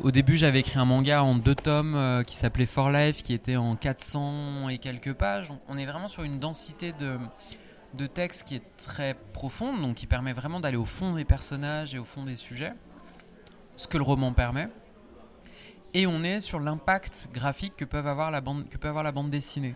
[0.00, 3.34] au début, j'avais écrit un manga en deux tomes euh, qui s'appelait For Life, qui
[3.34, 5.52] était en 400 et quelques pages.
[5.68, 7.18] On est vraiment sur une densité de,
[7.94, 11.94] de texte qui est très profonde, donc qui permet vraiment d'aller au fond des personnages
[11.94, 12.72] et au fond des sujets,
[13.76, 14.68] ce que le roman permet.
[15.94, 19.12] Et on est sur l'impact graphique que, peuvent avoir la bande, que peut avoir la
[19.12, 19.74] bande dessinée.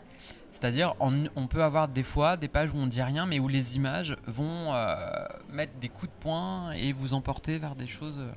[0.50, 3.48] C'est-à-dire, on, on peut avoir des fois des pages où on dit rien, mais où
[3.48, 4.96] les images vont euh,
[5.52, 8.32] mettre des coups de poing et vous emporter vers des choses euh,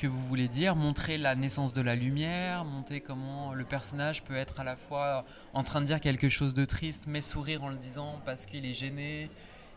[0.00, 4.34] que vous voulez dire, montrer la naissance de la lumière, montrer comment le personnage peut
[4.34, 7.68] être à la fois en train de dire quelque chose de triste, mais sourire en
[7.68, 9.28] le disant parce qu'il est gêné,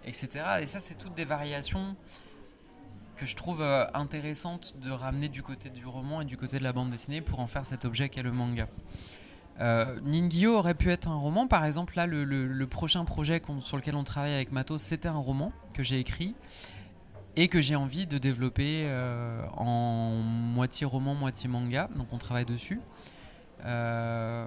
[0.05, 0.29] etc.
[0.61, 1.97] Et ça, c'est toutes des variations
[3.17, 6.63] que je trouve euh, intéressantes de ramener du côté du roman et du côté de
[6.63, 8.67] la bande dessinée pour en faire cet objet qu'est le manga.
[9.59, 13.95] Euh, Ningyo aurait pu être un roman, par exemple, là, le, prochain projet sur lequel
[13.95, 16.33] on travaille avec Matos, c'était un roman que j'ai écrit
[17.35, 21.89] et que j'ai envie de développer euh, en moitié roman, moitié manga.
[21.95, 22.79] Donc on travaille dessus.
[23.65, 24.45] Euh,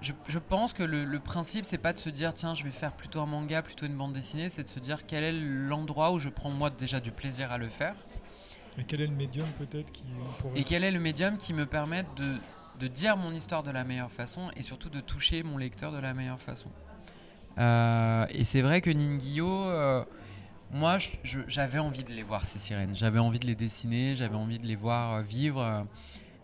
[0.00, 2.70] je, je pense que le, le principe, c'est pas de se dire tiens, je vais
[2.70, 6.12] faire plutôt un manga, plutôt une bande dessinée, c'est de se dire quel est l'endroit
[6.12, 7.94] où je prends moi déjà du plaisir à le faire
[8.78, 10.04] Et quel est le médium peut-être qui
[10.40, 10.58] pourrait...
[10.58, 12.36] et quel est le médium qui me permette de,
[12.80, 15.98] de dire mon histoire de la meilleure façon et surtout de toucher mon lecteur de
[15.98, 16.70] la meilleure façon.
[17.58, 19.46] Euh, et c'est vrai que Ningyo,
[20.72, 20.96] moi
[21.46, 24.66] j'avais envie de les voir ces sirènes, j'avais envie de les dessiner, j'avais envie de
[24.66, 25.60] les voir euh, vivre.
[25.60, 25.82] euh,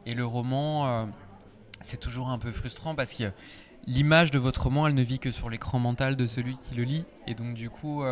[0.06, 1.06] et le roman, euh,
[1.80, 3.30] c'est toujours un peu frustrant parce que
[3.86, 6.84] l'image de votre roman, elle ne vit que sur l'écran mental de celui qui le
[6.84, 7.04] lit.
[7.26, 8.02] Et donc du coup,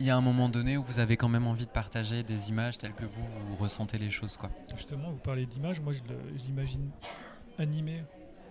[0.00, 2.48] il y a un moment donné où vous avez quand même envie de partager des
[2.48, 4.36] images telles que vous, ressentez les choses.
[4.36, 4.50] Quoi.
[4.74, 6.00] Justement, vous parlez d'image, moi je
[6.44, 6.90] l'imagine.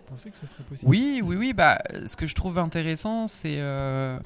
[0.08, 1.54] Vous pensez que ce serait possible Oui, oui, oui.
[1.54, 4.20] Bah, ce que je trouve intéressant, c'est euh,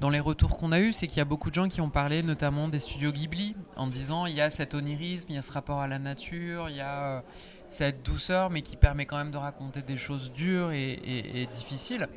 [0.00, 1.90] dans les retours qu'on a eus, c'est qu'il y a beaucoup de gens qui ont
[1.90, 5.42] parlé, notamment des studios Ghibli, en disant il y a cet onirisme, il y a
[5.42, 7.20] ce rapport à la nature, il y a euh,
[7.68, 11.46] cette douceur, mais qui permet quand même de raconter des choses dures et, et- et
[11.46, 12.08] difficiles.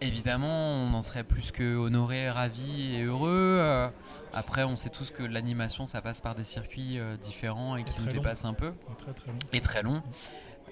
[0.00, 3.58] Évidemment, on en serait plus que honoré, ravi et heureux.
[3.60, 3.88] Euh,
[4.34, 8.06] après, on sait tous que l'animation, ça passe par des circuits différents et qui nous
[8.08, 8.12] long.
[8.12, 9.38] dépassent un peu Et Très très long.
[9.54, 10.02] et très long.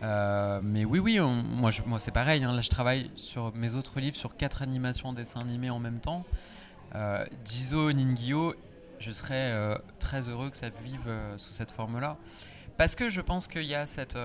[0.02, 2.42] Euh, mais oui, oui, moi, c'est pareil.
[2.44, 2.52] hein.
[2.52, 6.00] Là, je travaille sur mes autres livres sur quatre animations en dessin animé en même
[6.00, 6.24] temps.
[6.94, 8.54] Euh, Jizo, Ningyo,
[8.98, 12.16] je serais euh, très heureux que ça vive euh, sous cette forme-là.
[12.76, 14.16] Parce que je pense qu'il y a cette,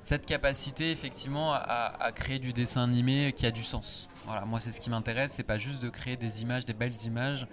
[0.00, 1.58] cette capacité, effectivement, à,
[1.98, 4.08] à créer du dessin animé qui a du sens.
[4.26, 5.32] Voilà, moi, c'est ce qui m'intéresse.
[5.32, 7.46] C'est pas juste de créer des images, des belles images.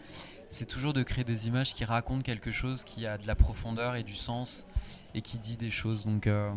[0.50, 3.96] C'est toujours de créer des images qui racontent quelque chose qui a de la profondeur
[3.96, 4.66] et du sens
[5.14, 6.06] et qui dit des choses.
[6.06, 6.52] Donc, euh,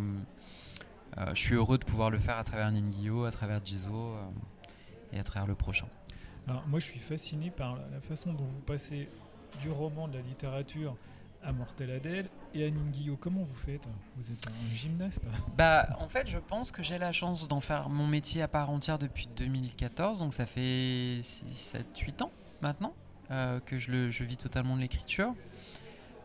[1.18, 4.22] euh, je suis heureux de pouvoir le faire à travers Ningyo, à travers Jizo euh,
[5.12, 5.86] et à travers le prochain.
[6.48, 9.08] Alors moi je suis fasciné par la- façon dont vous passez
[9.60, 10.96] du roman, de la littérature
[11.44, 13.16] à Mortel Adèle et à Ningyo.
[13.20, 13.82] Comment vous faites?
[14.16, 15.20] Vous êtes un gymnaste?
[15.56, 18.70] Bah, en fait, je pense que j'ai la chance d'en faire mon métier à part
[18.70, 22.94] entière depuis 2014, donc ça fait 6, 7, 8 ans maintenant
[23.66, 25.34] que je, vis totalement de l'écriture.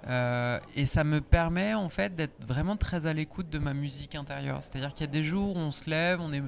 [0.08, 4.15] Euh, et ça me permet en fait d'être vraiment très à l'écoute de ma musique
[4.15, 4.60] intérieure.
[4.62, 6.43] C'est-à-dire qu'il y a des jours où on se lève, on est,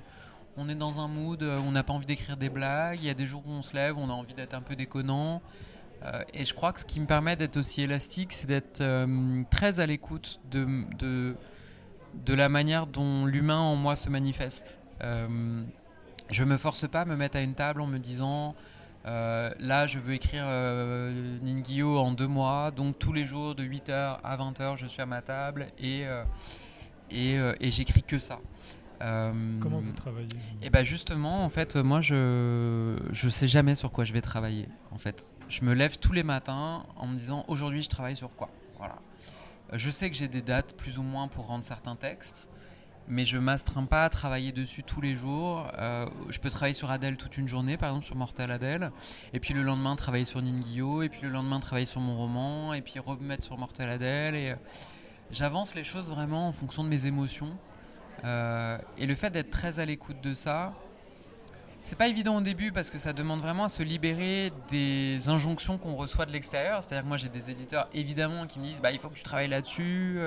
[0.56, 3.00] on est dans un mood où on n'a pas envie d'écrire des blagues.
[3.02, 4.76] Il y a des jours où on se lève, on a envie d'être un peu
[4.76, 5.42] déconnant.
[6.04, 9.44] Euh, et je crois que ce qui me permet d'être aussi élastique, c'est d'être euh,
[9.50, 10.66] très à l'écoute de,
[10.98, 11.36] de,
[12.26, 14.80] de, la manière dont l'humain en moi se manifeste.
[15.04, 15.64] Euh,
[16.30, 18.56] je me force pas à me mettre à une table en me disant
[19.06, 23.64] euh, là, je veux écrire euh, Ningyo en deux mois, donc tous les jours de
[23.64, 26.24] 8h à 20h, je suis à ma table et, euh,
[27.10, 28.40] et, et j'écris que ça.
[29.00, 30.28] Comment vous travaillez
[30.62, 34.22] Et eh ben justement, en fait, moi, je je sais jamais sur quoi je vais
[34.22, 34.68] travailler.
[34.92, 38.36] En fait, je me lève tous les matins en me disant aujourd'hui, je travaille sur
[38.36, 38.50] quoi?
[38.78, 38.96] Voilà.
[39.72, 42.50] Je sais que j'ai des dates plus ou moins pour rendre certains textes
[43.10, 45.68] mais je m'astreins pas à travailler dessus tous les jours.
[45.80, 48.92] Euh, je peux travailler sur Adèle toute une journée, par exemple sur Mortel Adèle,
[49.34, 52.74] et puis le lendemain travailler sur Ningyo, et puis le lendemain travailler sur mon roman,
[52.74, 54.36] et puis remettre sur Mortel Adèle.
[54.36, 54.56] Et euh,
[55.32, 57.58] j'avance les choses vraiment en fonction de mes émotions.
[58.24, 60.74] Euh, et le fait d'être très à l'écoute de ça,
[61.82, 65.78] c'est pas évident au début parce que ça demande vraiment à se libérer des injonctions
[65.78, 66.84] qu'on reçoit de l'extérieur.
[66.84, 69.24] C'est-à-dire que moi j'ai des éditeurs évidemment qui me disent bah il faut que tu
[69.24, 70.20] travailles là-dessus.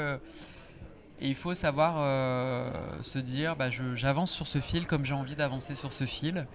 [1.22, 2.68] Et il faut savoir euh,
[3.02, 6.48] se dire, bah, j'avance sur ce fil comme j'ai envie d'avancer sur ce fil.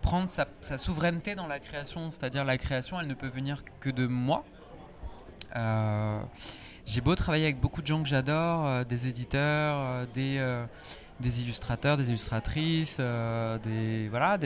[0.00, 4.06] Prendre sa, souveraineté dans la création, c'est-à-dire la création, elle ne peut venir que de
[4.06, 4.44] moi.
[5.56, 6.20] Euh,
[6.86, 10.38] j'ai beau travailler avec beaucoup de gens que j'adore, euh, des éditeurs, des,
[11.40, 14.38] illustrateurs, des illustratrices, des, voilà,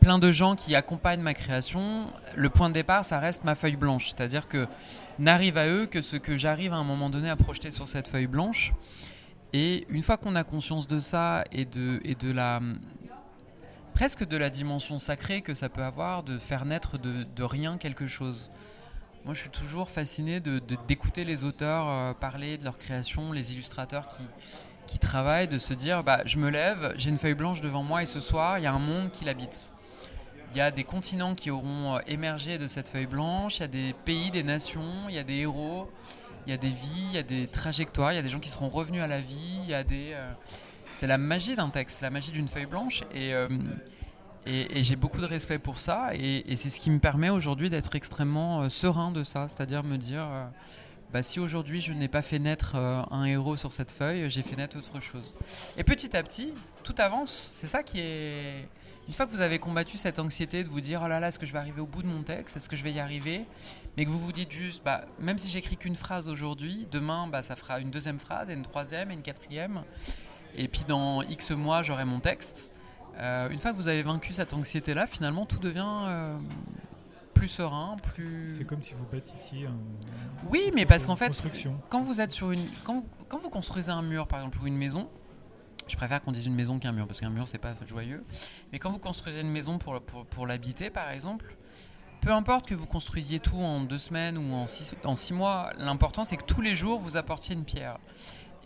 [0.00, 2.06] plein de gens qui accompagnent ma création.
[2.34, 4.66] Le point de départ, ça reste ma feuille blanche, c'est-à-dire que
[5.20, 8.08] n'arrive à eux que ce que j'arrive à un moment donné à projeter sur cette
[8.08, 8.72] feuille blanche.
[9.52, 12.60] Et une fois qu'on a conscience de ça et de, et de la
[13.94, 17.76] presque de la dimension sacrée que ça peut avoir de faire naître de, de rien
[17.76, 18.50] quelque chose.
[19.24, 23.52] Moi, je suis toujours fasciné d'écouter de, les auteurs euh, parler de leur création, les
[23.52, 24.22] illustrateurs qui,
[24.86, 28.02] qui travaillent, de se dire bah, je me lève, j'ai une feuille blanche devant moi
[28.02, 29.72] et ce soir, il y a un monde qui l'habite.
[30.52, 33.64] Il y a des continents qui auront euh, émergé de cette feuille blanche, il y
[33.64, 35.88] a des pays, des nations, il y a des héros,
[36.46, 38.40] il y a des vies, il y a des trajectoires, il y a des gens
[38.40, 39.68] qui seront revenus à la vie.
[39.70, 40.32] Euh,
[40.84, 43.04] c'est la magie d'un texte, la magie d'une feuille blanche.
[43.14, 43.48] Et, euh,
[44.44, 46.10] et, j'ai beaucoup de respect pour ça.
[46.14, 49.46] Et, c'est ce qui me permet aujourd'hui d'être extrêmement serein de ça.
[49.46, 50.26] C'est-à-dire me dire,
[51.12, 54.56] bah, si aujourd'hui je n'ai pas fait naître un héros sur cette feuille, j'ai fait
[54.56, 55.32] naître autre chose.
[55.76, 57.50] Et petit à petit, tout avance.
[57.52, 58.66] C'est ça qui est
[59.10, 61.40] une fois que vous avez combattu cette anxiété de vous dire oh là là, est-ce
[61.40, 63.44] que je vais arriver au bout de mon texte, est-ce que je vais y arriver,
[63.96, 67.42] mais que vous vous dites juste, bah, même si j'écris qu'une phrase aujourd'hui, demain, bah,
[67.42, 69.82] ça fera une deuxième phrase, et une troisième, et une quatrième,
[70.54, 72.70] et puis dans X mois, j'aurai mon texte.
[73.18, 76.38] Euh, une fois que vous avez vaincu cette anxiété-là, finalement, tout devient euh,
[77.34, 78.58] plus serein, plus.
[78.58, 79.66] C'est comme si vous bâtissiez.
[79.66, 79.74] Un,
[80.48, 81.32] oui, mais parce qu'en fait,
[81.88, 84.76] quand vous êtes sur une, quand, quand vous construisez un mur, par exemple, pour une
[84.76, 85.08] maison,
[85.90, 88.24] je préfère qu'on dise une maison qu'un mur, parce qu'un mur, c'est pas joyeux.
[88.72, 91.56] Mais quand vous construisez une maison pour, pour, l'habiter, par exemple,
[92.20, 95.72] peu importe que vous construisiez tout en deux semaines ou en six, en six mois,
[95.78, 97.98] l'important, c'est que tous les jours, vous apportiez une pierre.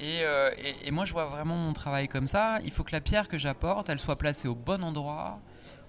[0.00, 2.58] Euh, et, et, moi, je vois vraiment mon travail comme ça.
[2.64, 5.40] Il faut que la pierre que j'apporte, elle soit placée au bon endroit,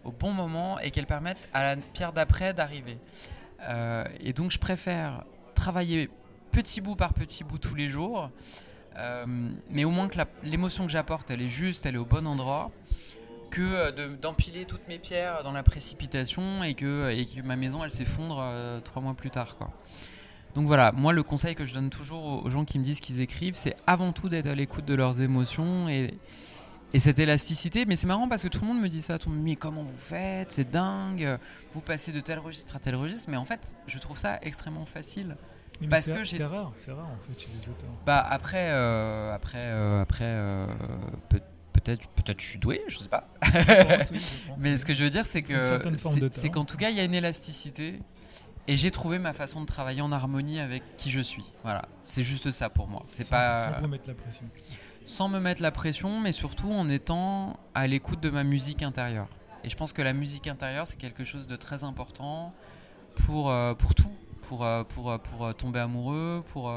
[0.04, 2.98] au bon moment, et qu'elle permette à la pierre d'après d'arriver.
[3.62, 5.24] Euh, et donc, je préfère
[5.56, 6.10] travailler
[6.52, 8.30] petit bout par petit bout tous les jours
[9.70, 12.72] mais au moins que l'émotion que j'apporte, elle est juste, elle est au bon endroit,
[13.52, 18.40] que euh, d'empiler toutes mes pierres dans la précipitation et que, ma maison, elle s'effondre
[18.42, 19.58] euh, trois mois plus tard.
[20.56, 23.20] Donc voilà, moi le conseil que je donne toujours aux gens qui me disent qu'ils
[23.20, 26.14] écrivent, c'est avant tout d'être à l'écoute de leurs émotions et,
[26.94, 27.86] et cette élasticité.
[27.86, 29.58] Mais c'est marrant parce que tout le monde me dit ça, tout le monde mais
[29.58, 31.38] comment vous faites, c'est dingue,
[31.74, 33.30] vous passez de tel registre à tel registre.
[33.30, 35.36] Mais en fait, je trouve ça extrêmement facile
[35.90, 37.90] parce que c'est rare, c'est rare en fait chez les auteurs.
[38.06, 40.68] Bah après, euh, après, euh, après, euh,
[41.74, 43.28] peut-être, peut-être je suis doué, je sais pas.
[44.58, 45.82] Mais ce que je veux dire, c'est que
[46.32, 48.00] c'est qu'en tout cas, il y a une élasticité.
[48.68, 51.46] Et j'ai trouvé ma façon de travailler en harmonie avec qui je suis.
[51.62, 53.04] Voilà, c'est juste ça pour moi.
[53.06, 54.46] C'est pas sans vous mettre la pression.
[55.06, 59.28] Sans me mettre la pression, mais surtout en étant à l'écoute de ma musique intérieure.
[59.64, 62.56] Et je pense que la musique intérieure, c'est quelque chose de très important
[63.14, 64.12] pour, pour tout
[64.48, 66.72] pour, euh, pour, euh, pour euh, tomber amoureux, pour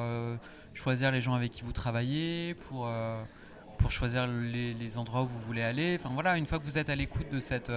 [0.74, 2.88] choisir les gens avec qui vous travaillez, pour,
[3.78, 5.98] pour choisir les, endroits où vous voulez aller.
[6.00, 7.70] Enfin voilà, une fois que vous êtes à l'écoute de cette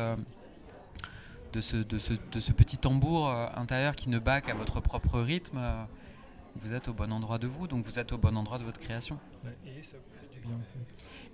[1.54, 5.20] de ce, de, ce, de ce, petit tambour intérieur qui ne bat qu'à votre propre
[5.20, 5.60] rythme,
[6.56, 8.80] vous êtes au bon endroit de vous, donc vous êtes au bon endroit de votre
[8.80, 9.20] création.
[9.66, 10.58] Et ça vous fait du bien.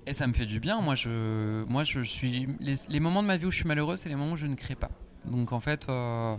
[0.07, 0.81] Et ça me fait du bien.
[0.81, 4.09] Moi, je, moi, je suis les, moments de ma vie où je suis malheureux, c'est
[4.09, 4.89] les moments où je ne crée pas.
[5.25, 6.37] Donc en fait, Euh,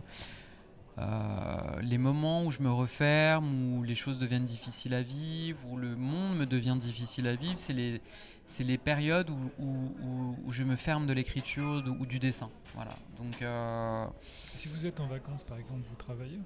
[1.80, 5.96] les moments où je me referme, où les choses deviennent difficiles à vivre, où le
[5.96, 8.00] monde me devient difficile à vivre, c'est les,
[8.46, 12.50] c'est les périodes où, où, où, je me ferme de l'écriture ou du dessin.
[12.74, 12.94] Voilà.
[13.18, 14.06] Donc, euh,
[14.54, 16.40] Si vous êtes en vacances, par exemple, vous travaillez?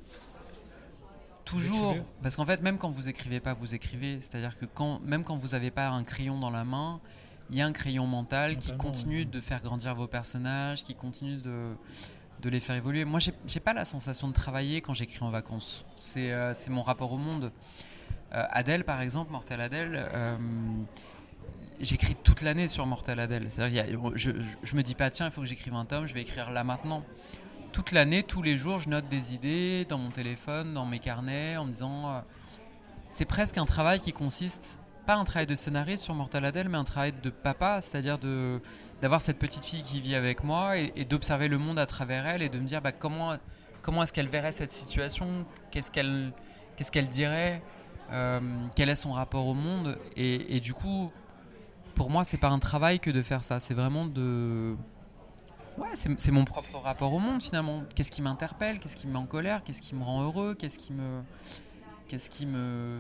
[1.45, 4.21] Toujours, parce qu'en fait, même quand vous écrivez pas, vous écrivez.
[4.21, 7.01] C'est-à-dire que quand, même quand vous n'avez pas un crayon dans la main,
[7.51, 11.37] il y a un crayon mental qui continue de faire grandir vos personnages, qui continue
[11.37, 11.75] de,
[12.43, 13.05] de les faire évoluer.
[13.05, 15.87] Moi, j'ai pas la sensation de travailler quand j'écris en vacances.
[15.97, 17.53] C'est euh, mon rapport au monde.
[18.35, 20.37] Euh, Adèle, par exemple, Mortel Adèle, euh,
[21.79, 23.49] j'écris toute l'année sur Mortel Adèle.
[24.15, 24.31] je,
[24.63, 26.65] je, me dis pas, tiens, il faut que j'écrive un tome, je vais écrire là
[26.65, 27.05] maintenant.
[27.71, 31.57] Toute l'année, tous les jours, je note des idées dans mon téléphone, dans mes carnets,
[31.57, 32.23] en me disant.
[33.07, 36.79] c'est presque un travail qui consiste pas un travail de scénariste sur Mortal Adèle, mais
[36.79, 38.61] un travail de papa, c'est-à-dire de
[39.01, 42.43] d'avoir cette petite fille qui vit avec moi et, d'observer le monde à travers elle
[42.43, 43.37] et de me dire bah, comment
[43.83, 46.33] comment est-ce qu'elle verrait cette situation, qu'est-ce qu'elle
[46.77, 47.63] qu'est-ce qu'elle dirait,
[48.13, 48.41] euh,
[48.77, 49.99] quel est son rapport au monde?
[50.17, 51.11] Et, du coup
[51.95, 54.77] pour moi c'est pas un travail que de faire ça, c'est vraiment de
[55.79, 57.83] ouais c'est mon propre rapport au monde finalement.
[57.95, 60.79] Qu'est-ce qui m'interpelle, qu'est-ce qui me met en colère, qu'est-ce qui me rend heureux, qu'est-ce
[60.79, 61.23] qui me
[62.09, 62.99] qu'est-ce qui me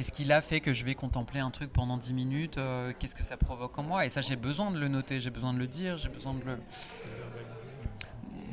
[0.00, 3.14] Qu'est-ce qui a fait que je vais contempler un truc pendant 10 minutes euh, Qu'est-ce
[3.14, 4.06] que ça provoque en moi?
[4.06, 6.42] Et ça, j'ai besoin de le noter, j'ai besoin de le dire, j'ai besoin de
[6.42, 6.58] le.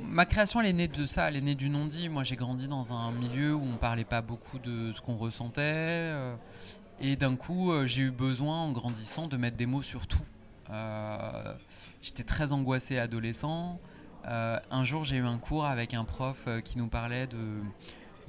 [0.04, 2.10] Ma création, elle est née de ça, elle est née du non-dit.
[2.10, 5.62] Moi, j'ai grandi dans un milieu où on parlait pas beaucoup de ce qu'on ressentait.
[5.64, 6.36] Euh,
[7.00, 10.26] et d'un coup, euh, j'ai eu besoin, en grandissant, de mettre des mots sur tout.
[12.02, 13.80] J'étais très angoissé adolescent.
[14.26, 17.62] un jour, j'ai eu un cours avec un prof qui nous parlait de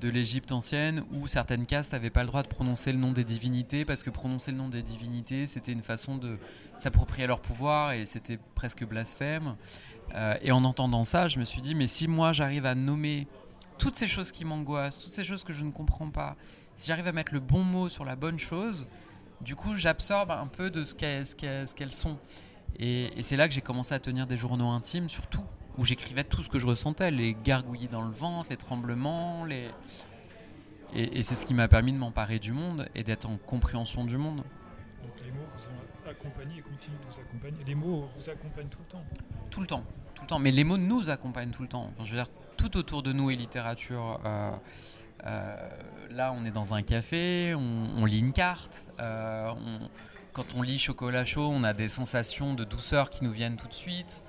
[0.00, 3.24] de l'Égypte ancienne où certaines castes n'avaient pas le droit de prononcer le nom des
[3.24, 6.38] divinités parce que prononcer le nom des divinités c'était une façon de
[6.78, 9.56] s'approprier leur pouvoir et c'était presque blasphème.
[10.14, 13.26] Euh, et en entendant ça, je me suis dit mais si moi j'arrive à nommer
[13.78, 16.36] toutes ces choses qui m'angoissent, toutes ces choses que je ne comprends pas,
[16.76, 18.86] si j'arrive à mettre le bon mot sur la bonne chose,
[19.40, 22.18] du coup j'absorbe un peu de ce qu'elles sont.
[22.78, 25.44] Et, et c'est là que j'ai commencé à tenir des journaux intimes sur tout
[25.78, 29.70] où j'écrivais tout ce que je ressentais, les gargouillis dans le ventre, les tremblements, les...
[30.94, 34.16] Et, c'est ce qui m'a permis de m'emparer du monde et d'être en compréhension du
[34.16, 34.38] monde.
[34.38, 37.58] Donc les mots vous ont accompagné et continuent de vous accompagner.
[37.66, 39.04] Les mots vous accompagnent tout le temps
[39.50, 40.38] Tout le temps, tout le temps.
[40.38, 41.90] Mais les mots nous accompagnent tout le temps.
[41.92, 44.18] Enfin, je veux dire, tout autour de nous est littérature.
[44.24, 44.50] Euh,
[45.26, 45.68] euh,
[46.10, 48.86] là, on est dans un café, on, lit une carte.
[48.98, 49.52] Euh,
[50.32, 53.68] quand on lit Chocolat chaud, on a des sensations de douceur qui nous viennent tout
[53.68, 54.24] de suite.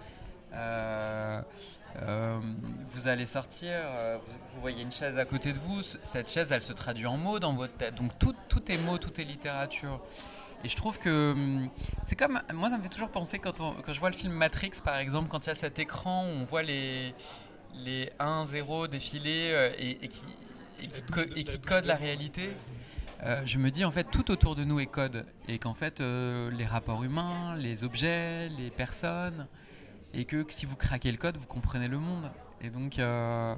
[0.54, 1.42] Euh,
[2.02, 2.40] euh,
[2.92, 4.18] vous allez sortir, euh,
[4.54, 7.40] vous, voyez une chaise à côté de vous, cette chaise elle se traduit en mots
[7.40, 7.96] dans votre tête.
[7.96, 10.02] Donc tout, tout est mots, tout est littérature.
[10.64, 11.70] Et je trouve que hum,
[12.04, 12.40] c'est comme.
[12.54, 13.56] Moi, ça me fait toujours penser quand,
[13.88, 16.46] je vois le film Matrix, par exemple, quand il y a cet écran où on
[16.46, 17.14] voit les,
[17.76, 20.26] les 1, 0 défiler et, qui,
[20.82, 22.50] et code la réalité.
[23.46, 26.66] je me dis en fait tout autour de nous est code et qu'en fait les
[26.66, 29.48] rapports humains, les objets, les personnes,
[30.14, 32.32] et que, si vous craquez le code, vous comprenez le monde.
[32.62, 33.56] Et donc, euh,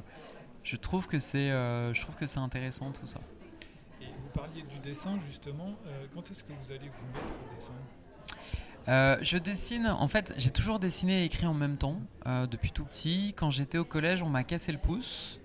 [0.64, 3.20] je trouve que c'est, euh, je trouve que c'est intéressant tout ça.
[4.02, 5.76] Et vous parliez du dessin justement.
[5.88, 7.74] Euh, quand est-ce que vous allez vous mettre au dessin?
[9.24, 13.34] Je dessine, en fait, j'ai toujours dessiné et écrit en même temps depuis tout petit.
[13.38, 15.40] Quand j'étais au collège, on m'a cassé le pouce.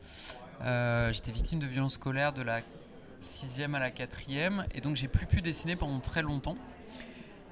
[0.60, 2.62] j'étais victime de violences scolaires de la
[3.20, 6.56] 6e à la 4e et donc j'ai plus pu dessiner pendant très longtemps.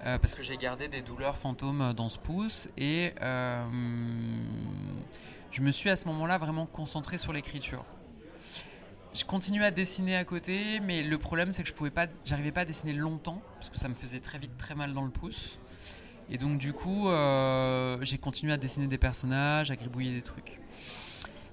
[0.05, 3.65] Euh, parce que j'ai gardé des douleurs fantômes dans ce pouce et euh,
[5.51, 7.87] je me suis à ce moment-là vraiment concentré sur l'écriture.
[9.15, 12.53] Je continuais à dessiner à côté, mais le problème c'est que je pouvais pas, j'arrivais
[12.53, 15.11] pas à dessiner longtemps parce que ça me faisait très vite très mal dans le
[15.11, 15.59] pouce.
[16.29, 20.61] Et donc du coup, euh, j'ai continué à dessiner des personnages, à gribouiller des trucs.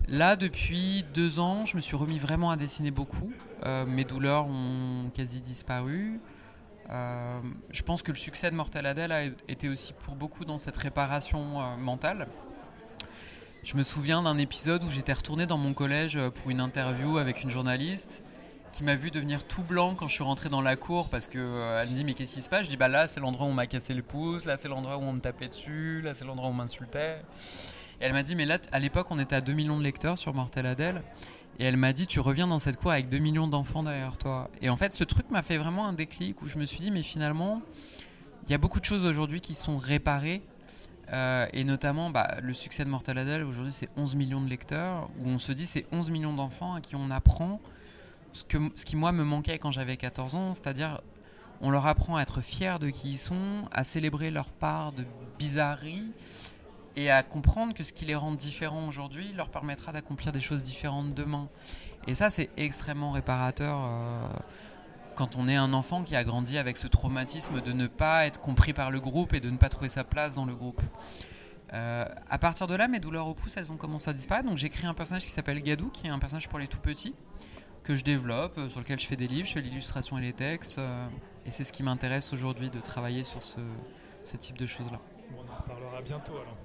[0.09, 3.31] Là, depuis deux ans, je me suis remis vraiment à dessiner beaucoup.
[3.87, 6.19] mes douleurs ont quasi disparu.
[6.91, 10.57] Euh, je pense que le succès de Mortal Adele a été aussi pour beaucoup dans
[10.57, 12.27] cette réparation euh, mentale.
[13.63, 17.17] Je me souviens d'un épisode où j'étais retourné dans mon collège euh, pour une interview
[17.17, 18.23] avec une journaliste
[18.73, 21.39] qui m'a vu devenir tout blanc quand je suis rentré dans la cour parce que
[21.81, 22.65] elle me dit mais qu'est-ce qui se passe?
[22.65, 24.97] Je dis bah là c'est l'endroit où on m'a cassé le pouce, là c'est l'endroit
[24.97, 27.17] où on me tapait dessus, là c'est l'endroit où on m'insultait.
[27.99, 30.17] Et elle m'a dit mais là à l'époque on était à 2 millions de lecteurs
[30.17, 31.01] sur Mortel Adele
[31.59, 34.49] et elle m'a dit, tu reviens dans cette cour avec 2 millions d'enfants derrière toi.
[34.61, 36.91] Et en fait, ce truc m'a fait vraiment un déclic où je me suis dit,
[36.91, 37.61] mais finalement,
[38.47, 40.41] il y a beaucoup de choses aujourd'hui qui sont réparées.
[41.13, 45.09] Euh, et notamment, bah, le succès de Mortal Adele, aujourd'hui, c'est 11 millions de lecteurs,
[45.19, 47.59] où on se dit, c'est 11 millions d'enfants à qui on apprend
[48.33, 51.01] ce, que, ce qui, moi, me manquait quand j'avais 14 ans, c'est-à-dire,
[51.59, 55.05] on leur apprend à être fiers de qui ils sont, à célébrer leur part de
[55.37, 56.09] bizarrerie,
[56.95, 60.63] et à comprendre que ce qui les rend différents aujourd'hui leur permettra d'accomplir des choses
[60.63, 61.49] différentes demain.
[62.07, 64.27] Et ça, c'est extrêmement réparateur euh,
[65.15, 68.41] quand on est un enfant qui a grandi avec ce traumatisme de ne pas être
[68.41, 70.81] compris par le groupe et de ne pas trouver sa place dans le groupe.
[71.73, 74.47] Euh, à partir de là, mes douleurs au pouce, elles ont commencé à disparaître.
[74.47, 76.79] Donc j'ai créé un personnage qui s'appelle Gadou, qui est un personnage pour les tout
[76.79, 77.13] petits,
[77.83, 80.33] que je développe, euh, sur lequel je fais des livres, je fais l'illustration et les
[80.33, 80.79] textes.
[80.79, 81.07] euh,
[81.45, 83.59] et c'est ce qui m'intéresse aujourd'hui, de travailler sur ce,
[84.23, 84.99] ce type de choses-là.
[85.31, 86.57] Bon, on en reparlera bientôt alors.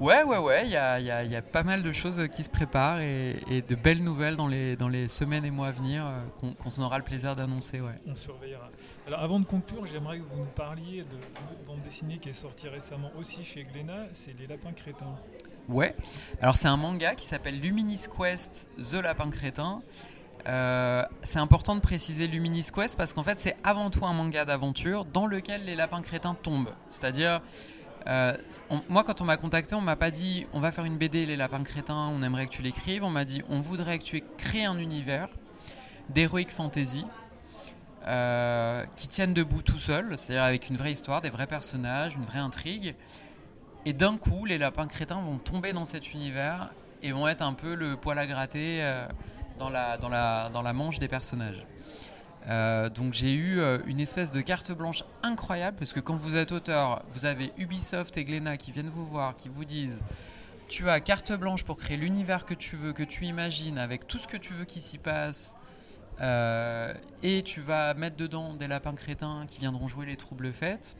[0.00, 1.92] Ouais, ouais, ouais, il y a, il y a- il y a pas mal de
[1.92, 5.50] choses qui se préparent et, et de belles nouvelles dans les, dans les semaines et
[5.50, 7.80] mois à venir euh, qu'on aura le plaisir d'annoncer.
[7.80, 7.98] Ouais.
[8.06, 8.70] On surveillera.
[9.06, 12.68] Alors avant de conclure, j'aimerais que vous nous parliez de bande dessinée qui est sortie
[12.68, 15.16] récemment aussi chez Glénat, c'est Les Lapins Crétins.
[15.68, 15.94] Ouais.
[16.40, 19.82] Alors c'est un manga qui s'appelle Luminis Quest The Lapin Crétin.
[20.46, 24.44] Euh, c'est important de préciser Luminis Quest parce qu'en fait c'est avant tout un manga
[24.46, 26.72] d'aventure dans lequel les lapins crétins tombent.
[26.88, 27.42] C'est-à-dire,
[28.08, 28.36] euh,
[28.88, 31.36] moi quand on m'a contacté, on m'a pas dit on va faire une BD les
[31.36, 33.04] lapins crétins, on aimerait que tu l'écrives.
[33.04, 35.28] On m'a dit on voudrait que tu créé un univers
[36.08, 37.04] d'heroic fantasy
[38.06, 42.24] euh, qui tienne debout tout seul, c'est-à-dire avec une vraie histoire, des vrais personnages, une
[42.24, 42.94] vraie intrigue.
[43.84, 46.70] Et d'un coup, les lapins crétins vont tomber dans cet univers
[47.02, 49.06] et vont être un peu le poil à gratter euh,
[49.58, 51.64] dans, la, dans, la, dans la manche des personnages.
[52.46, 56.36] Euh, donc j'ai eu euh, une espèce de carte blanche incroyable parce que quand vous
[56.36, 60.02] êtes auteur, vous avez Ubisoft et Glénat qui viennent vous voir, qui vous disent
[60.68, 64.18] tu as carte blanche pour créer l'univers que tu veux, que tu imagines, avec tout
[64.18, 65.56] ce que tu veux qui s'y passe,
[66.20, 70.96] euh, et tu vas mettre dedans des lapins crétins qui viendront jouer les troubles fêtes.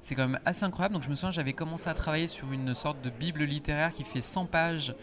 [0.00, 0.94] C'est quand même assez incroyable.
[0.94, 4.04] Donc je me souviens, j'avais commencé à travailler sur une sorte de bible littéraire qui
[4.04, 4.94] fait 100 pages,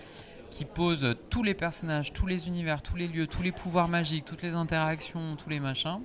[0.50, 4.26] qui pose tous les personnages, tous les univers, tous les lieux, tous les pouvoirs magiques,
[4.26, 6.00] toutes les interactions, tous les machins.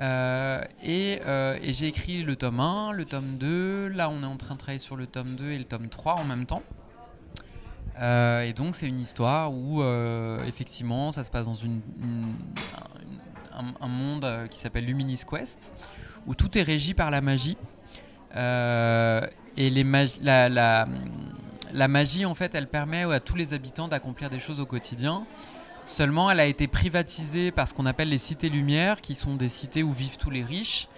[0.00, 3.88] Euh, et euh, et j'ai écrit le tome 1, le tome 2.
[3.88, 6.20] Là, on est en train de travailler sur le tome 2 et le tome 3
[6.20, 6.62] en même temps.
[8.00, 9.82] Euh, et donc, c'est une histoire où,
[10.46, 11.58] effectivement, ça se passe dans
[13.80, 15.74] un, monde qui s'appelle Luminis Quest,
[16.26, 17.56] où tout est régi par la magie.
[18.36, 20.86] Et les mag- la, la,
[21.72, 25.24] la magie, en fait, elle permet à tous les habitants d'accomplir des choses au quotidien.
[25.86, 29.48] Seulement, elle a été privatisée par ce qu'on appelle les cités lumières, qui sont des
[29.48, 30.88] cités où vivent tous les riches,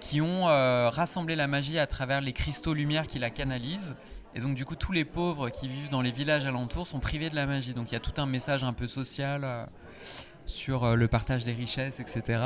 [0.00, 3.96] qui ont euh, rassemblé la magie à travers les cristaux lumière qui la canalisent.
[4.34, 7.30] Et donc, du coup, tous les pauvres qui vivent dans les villages alentours sont privés
[7.30, 7.72] de la magie.
[7.72, 9.64] Donc, il y a tout un message un peu social euh,
[10.44, 12.40] sur euh, le partage des richesses, etc.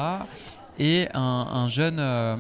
[0.79, 2.37] Et un, un jeune, euh,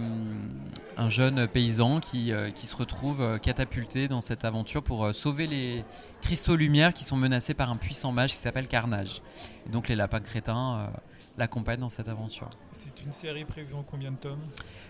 [0.98, 5.12] un jeune paysan qui, euh, qui se retrouve euh, catapulté dans cette aventure pour euh,
[5.12, 5.84] sauver les
[6.22, 9.22] cristaux lumière qui sont menacés par un puissant mage qui s'appelle Carnage.
[9.66, 10.90] Et donc, les lapins crétins
[11.36, 12.50] l'accompagnent dans cette aventure.
[12.72, 14.40] C'est une série prévue en combien de tomes?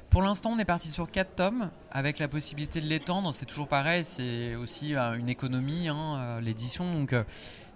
[0.09, 3.35] Pour l'instant, on est parti sur 4 tomes, avec la possibilité de l'étendre.
[3.35, 6.91] C'est toujours pareil, c'est aussi une économie, hein, l'édition.
[6.91, 7.15] Donc,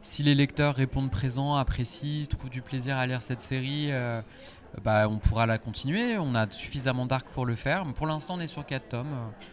[0.02, 4.20] si les lecteurs répondent présents, apprécient, trouvent du plaisir à lire cette série, euh,
[4.82, 6.16] bah, on pourra la continuer.
[6.18, 7.84] On a suffisamment d'arcs pour le faire.
[7.84, 9.12] Mais pour l'instant, on est sur 4 tomes.
[9.12, 9.46] euh,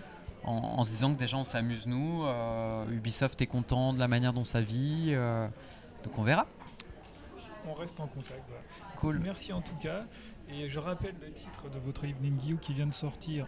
[0.45, 4.07] en, en se disant que déjà on s'amuse nous, euh, Ubisoft est content de la
[4.07, 5.47] manière dont ça vit, euh,
[6.05, 6.47] donc on verra.
[7.67, 8.41] On reste en contact.
[8.47, 8.63] voilà.
[8.95, 9.19] Cool.
[9.19, 10.05] Merci en tout cas.
[10.49, 13.45] Et je rappelle le titre de votre livre Ningyu qui vient de sortir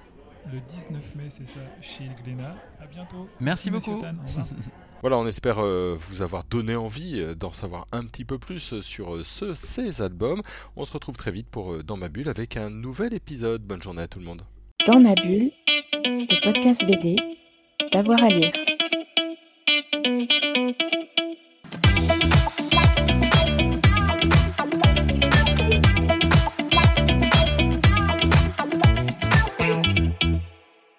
[0.52, 2.56] le 19 mai, c'est ça, chez Glénat.
[2.82, 3.28] À bientôt.
[3.40, 4.02] Merci beaucoup.
[4.02, 4.16] Tan.
[5.02, 8.82] Voilà, on espère euh, vous avoir donné envie euh, d'en savoir un petit peu plus
[8.82, 10.44] sur euh, ce, ces albums.
[10.76, 13.64] On se retrouve très vite pour Dans ma bulle avec un nouvel épisode.
[13.64, 14.44] Bonne journée à tout le monde.
[14.86, 15.52] Dans ma bulle,
[16.06, 17.16] le podcast BD,
[17.92, 18.54] d'avoir à lire.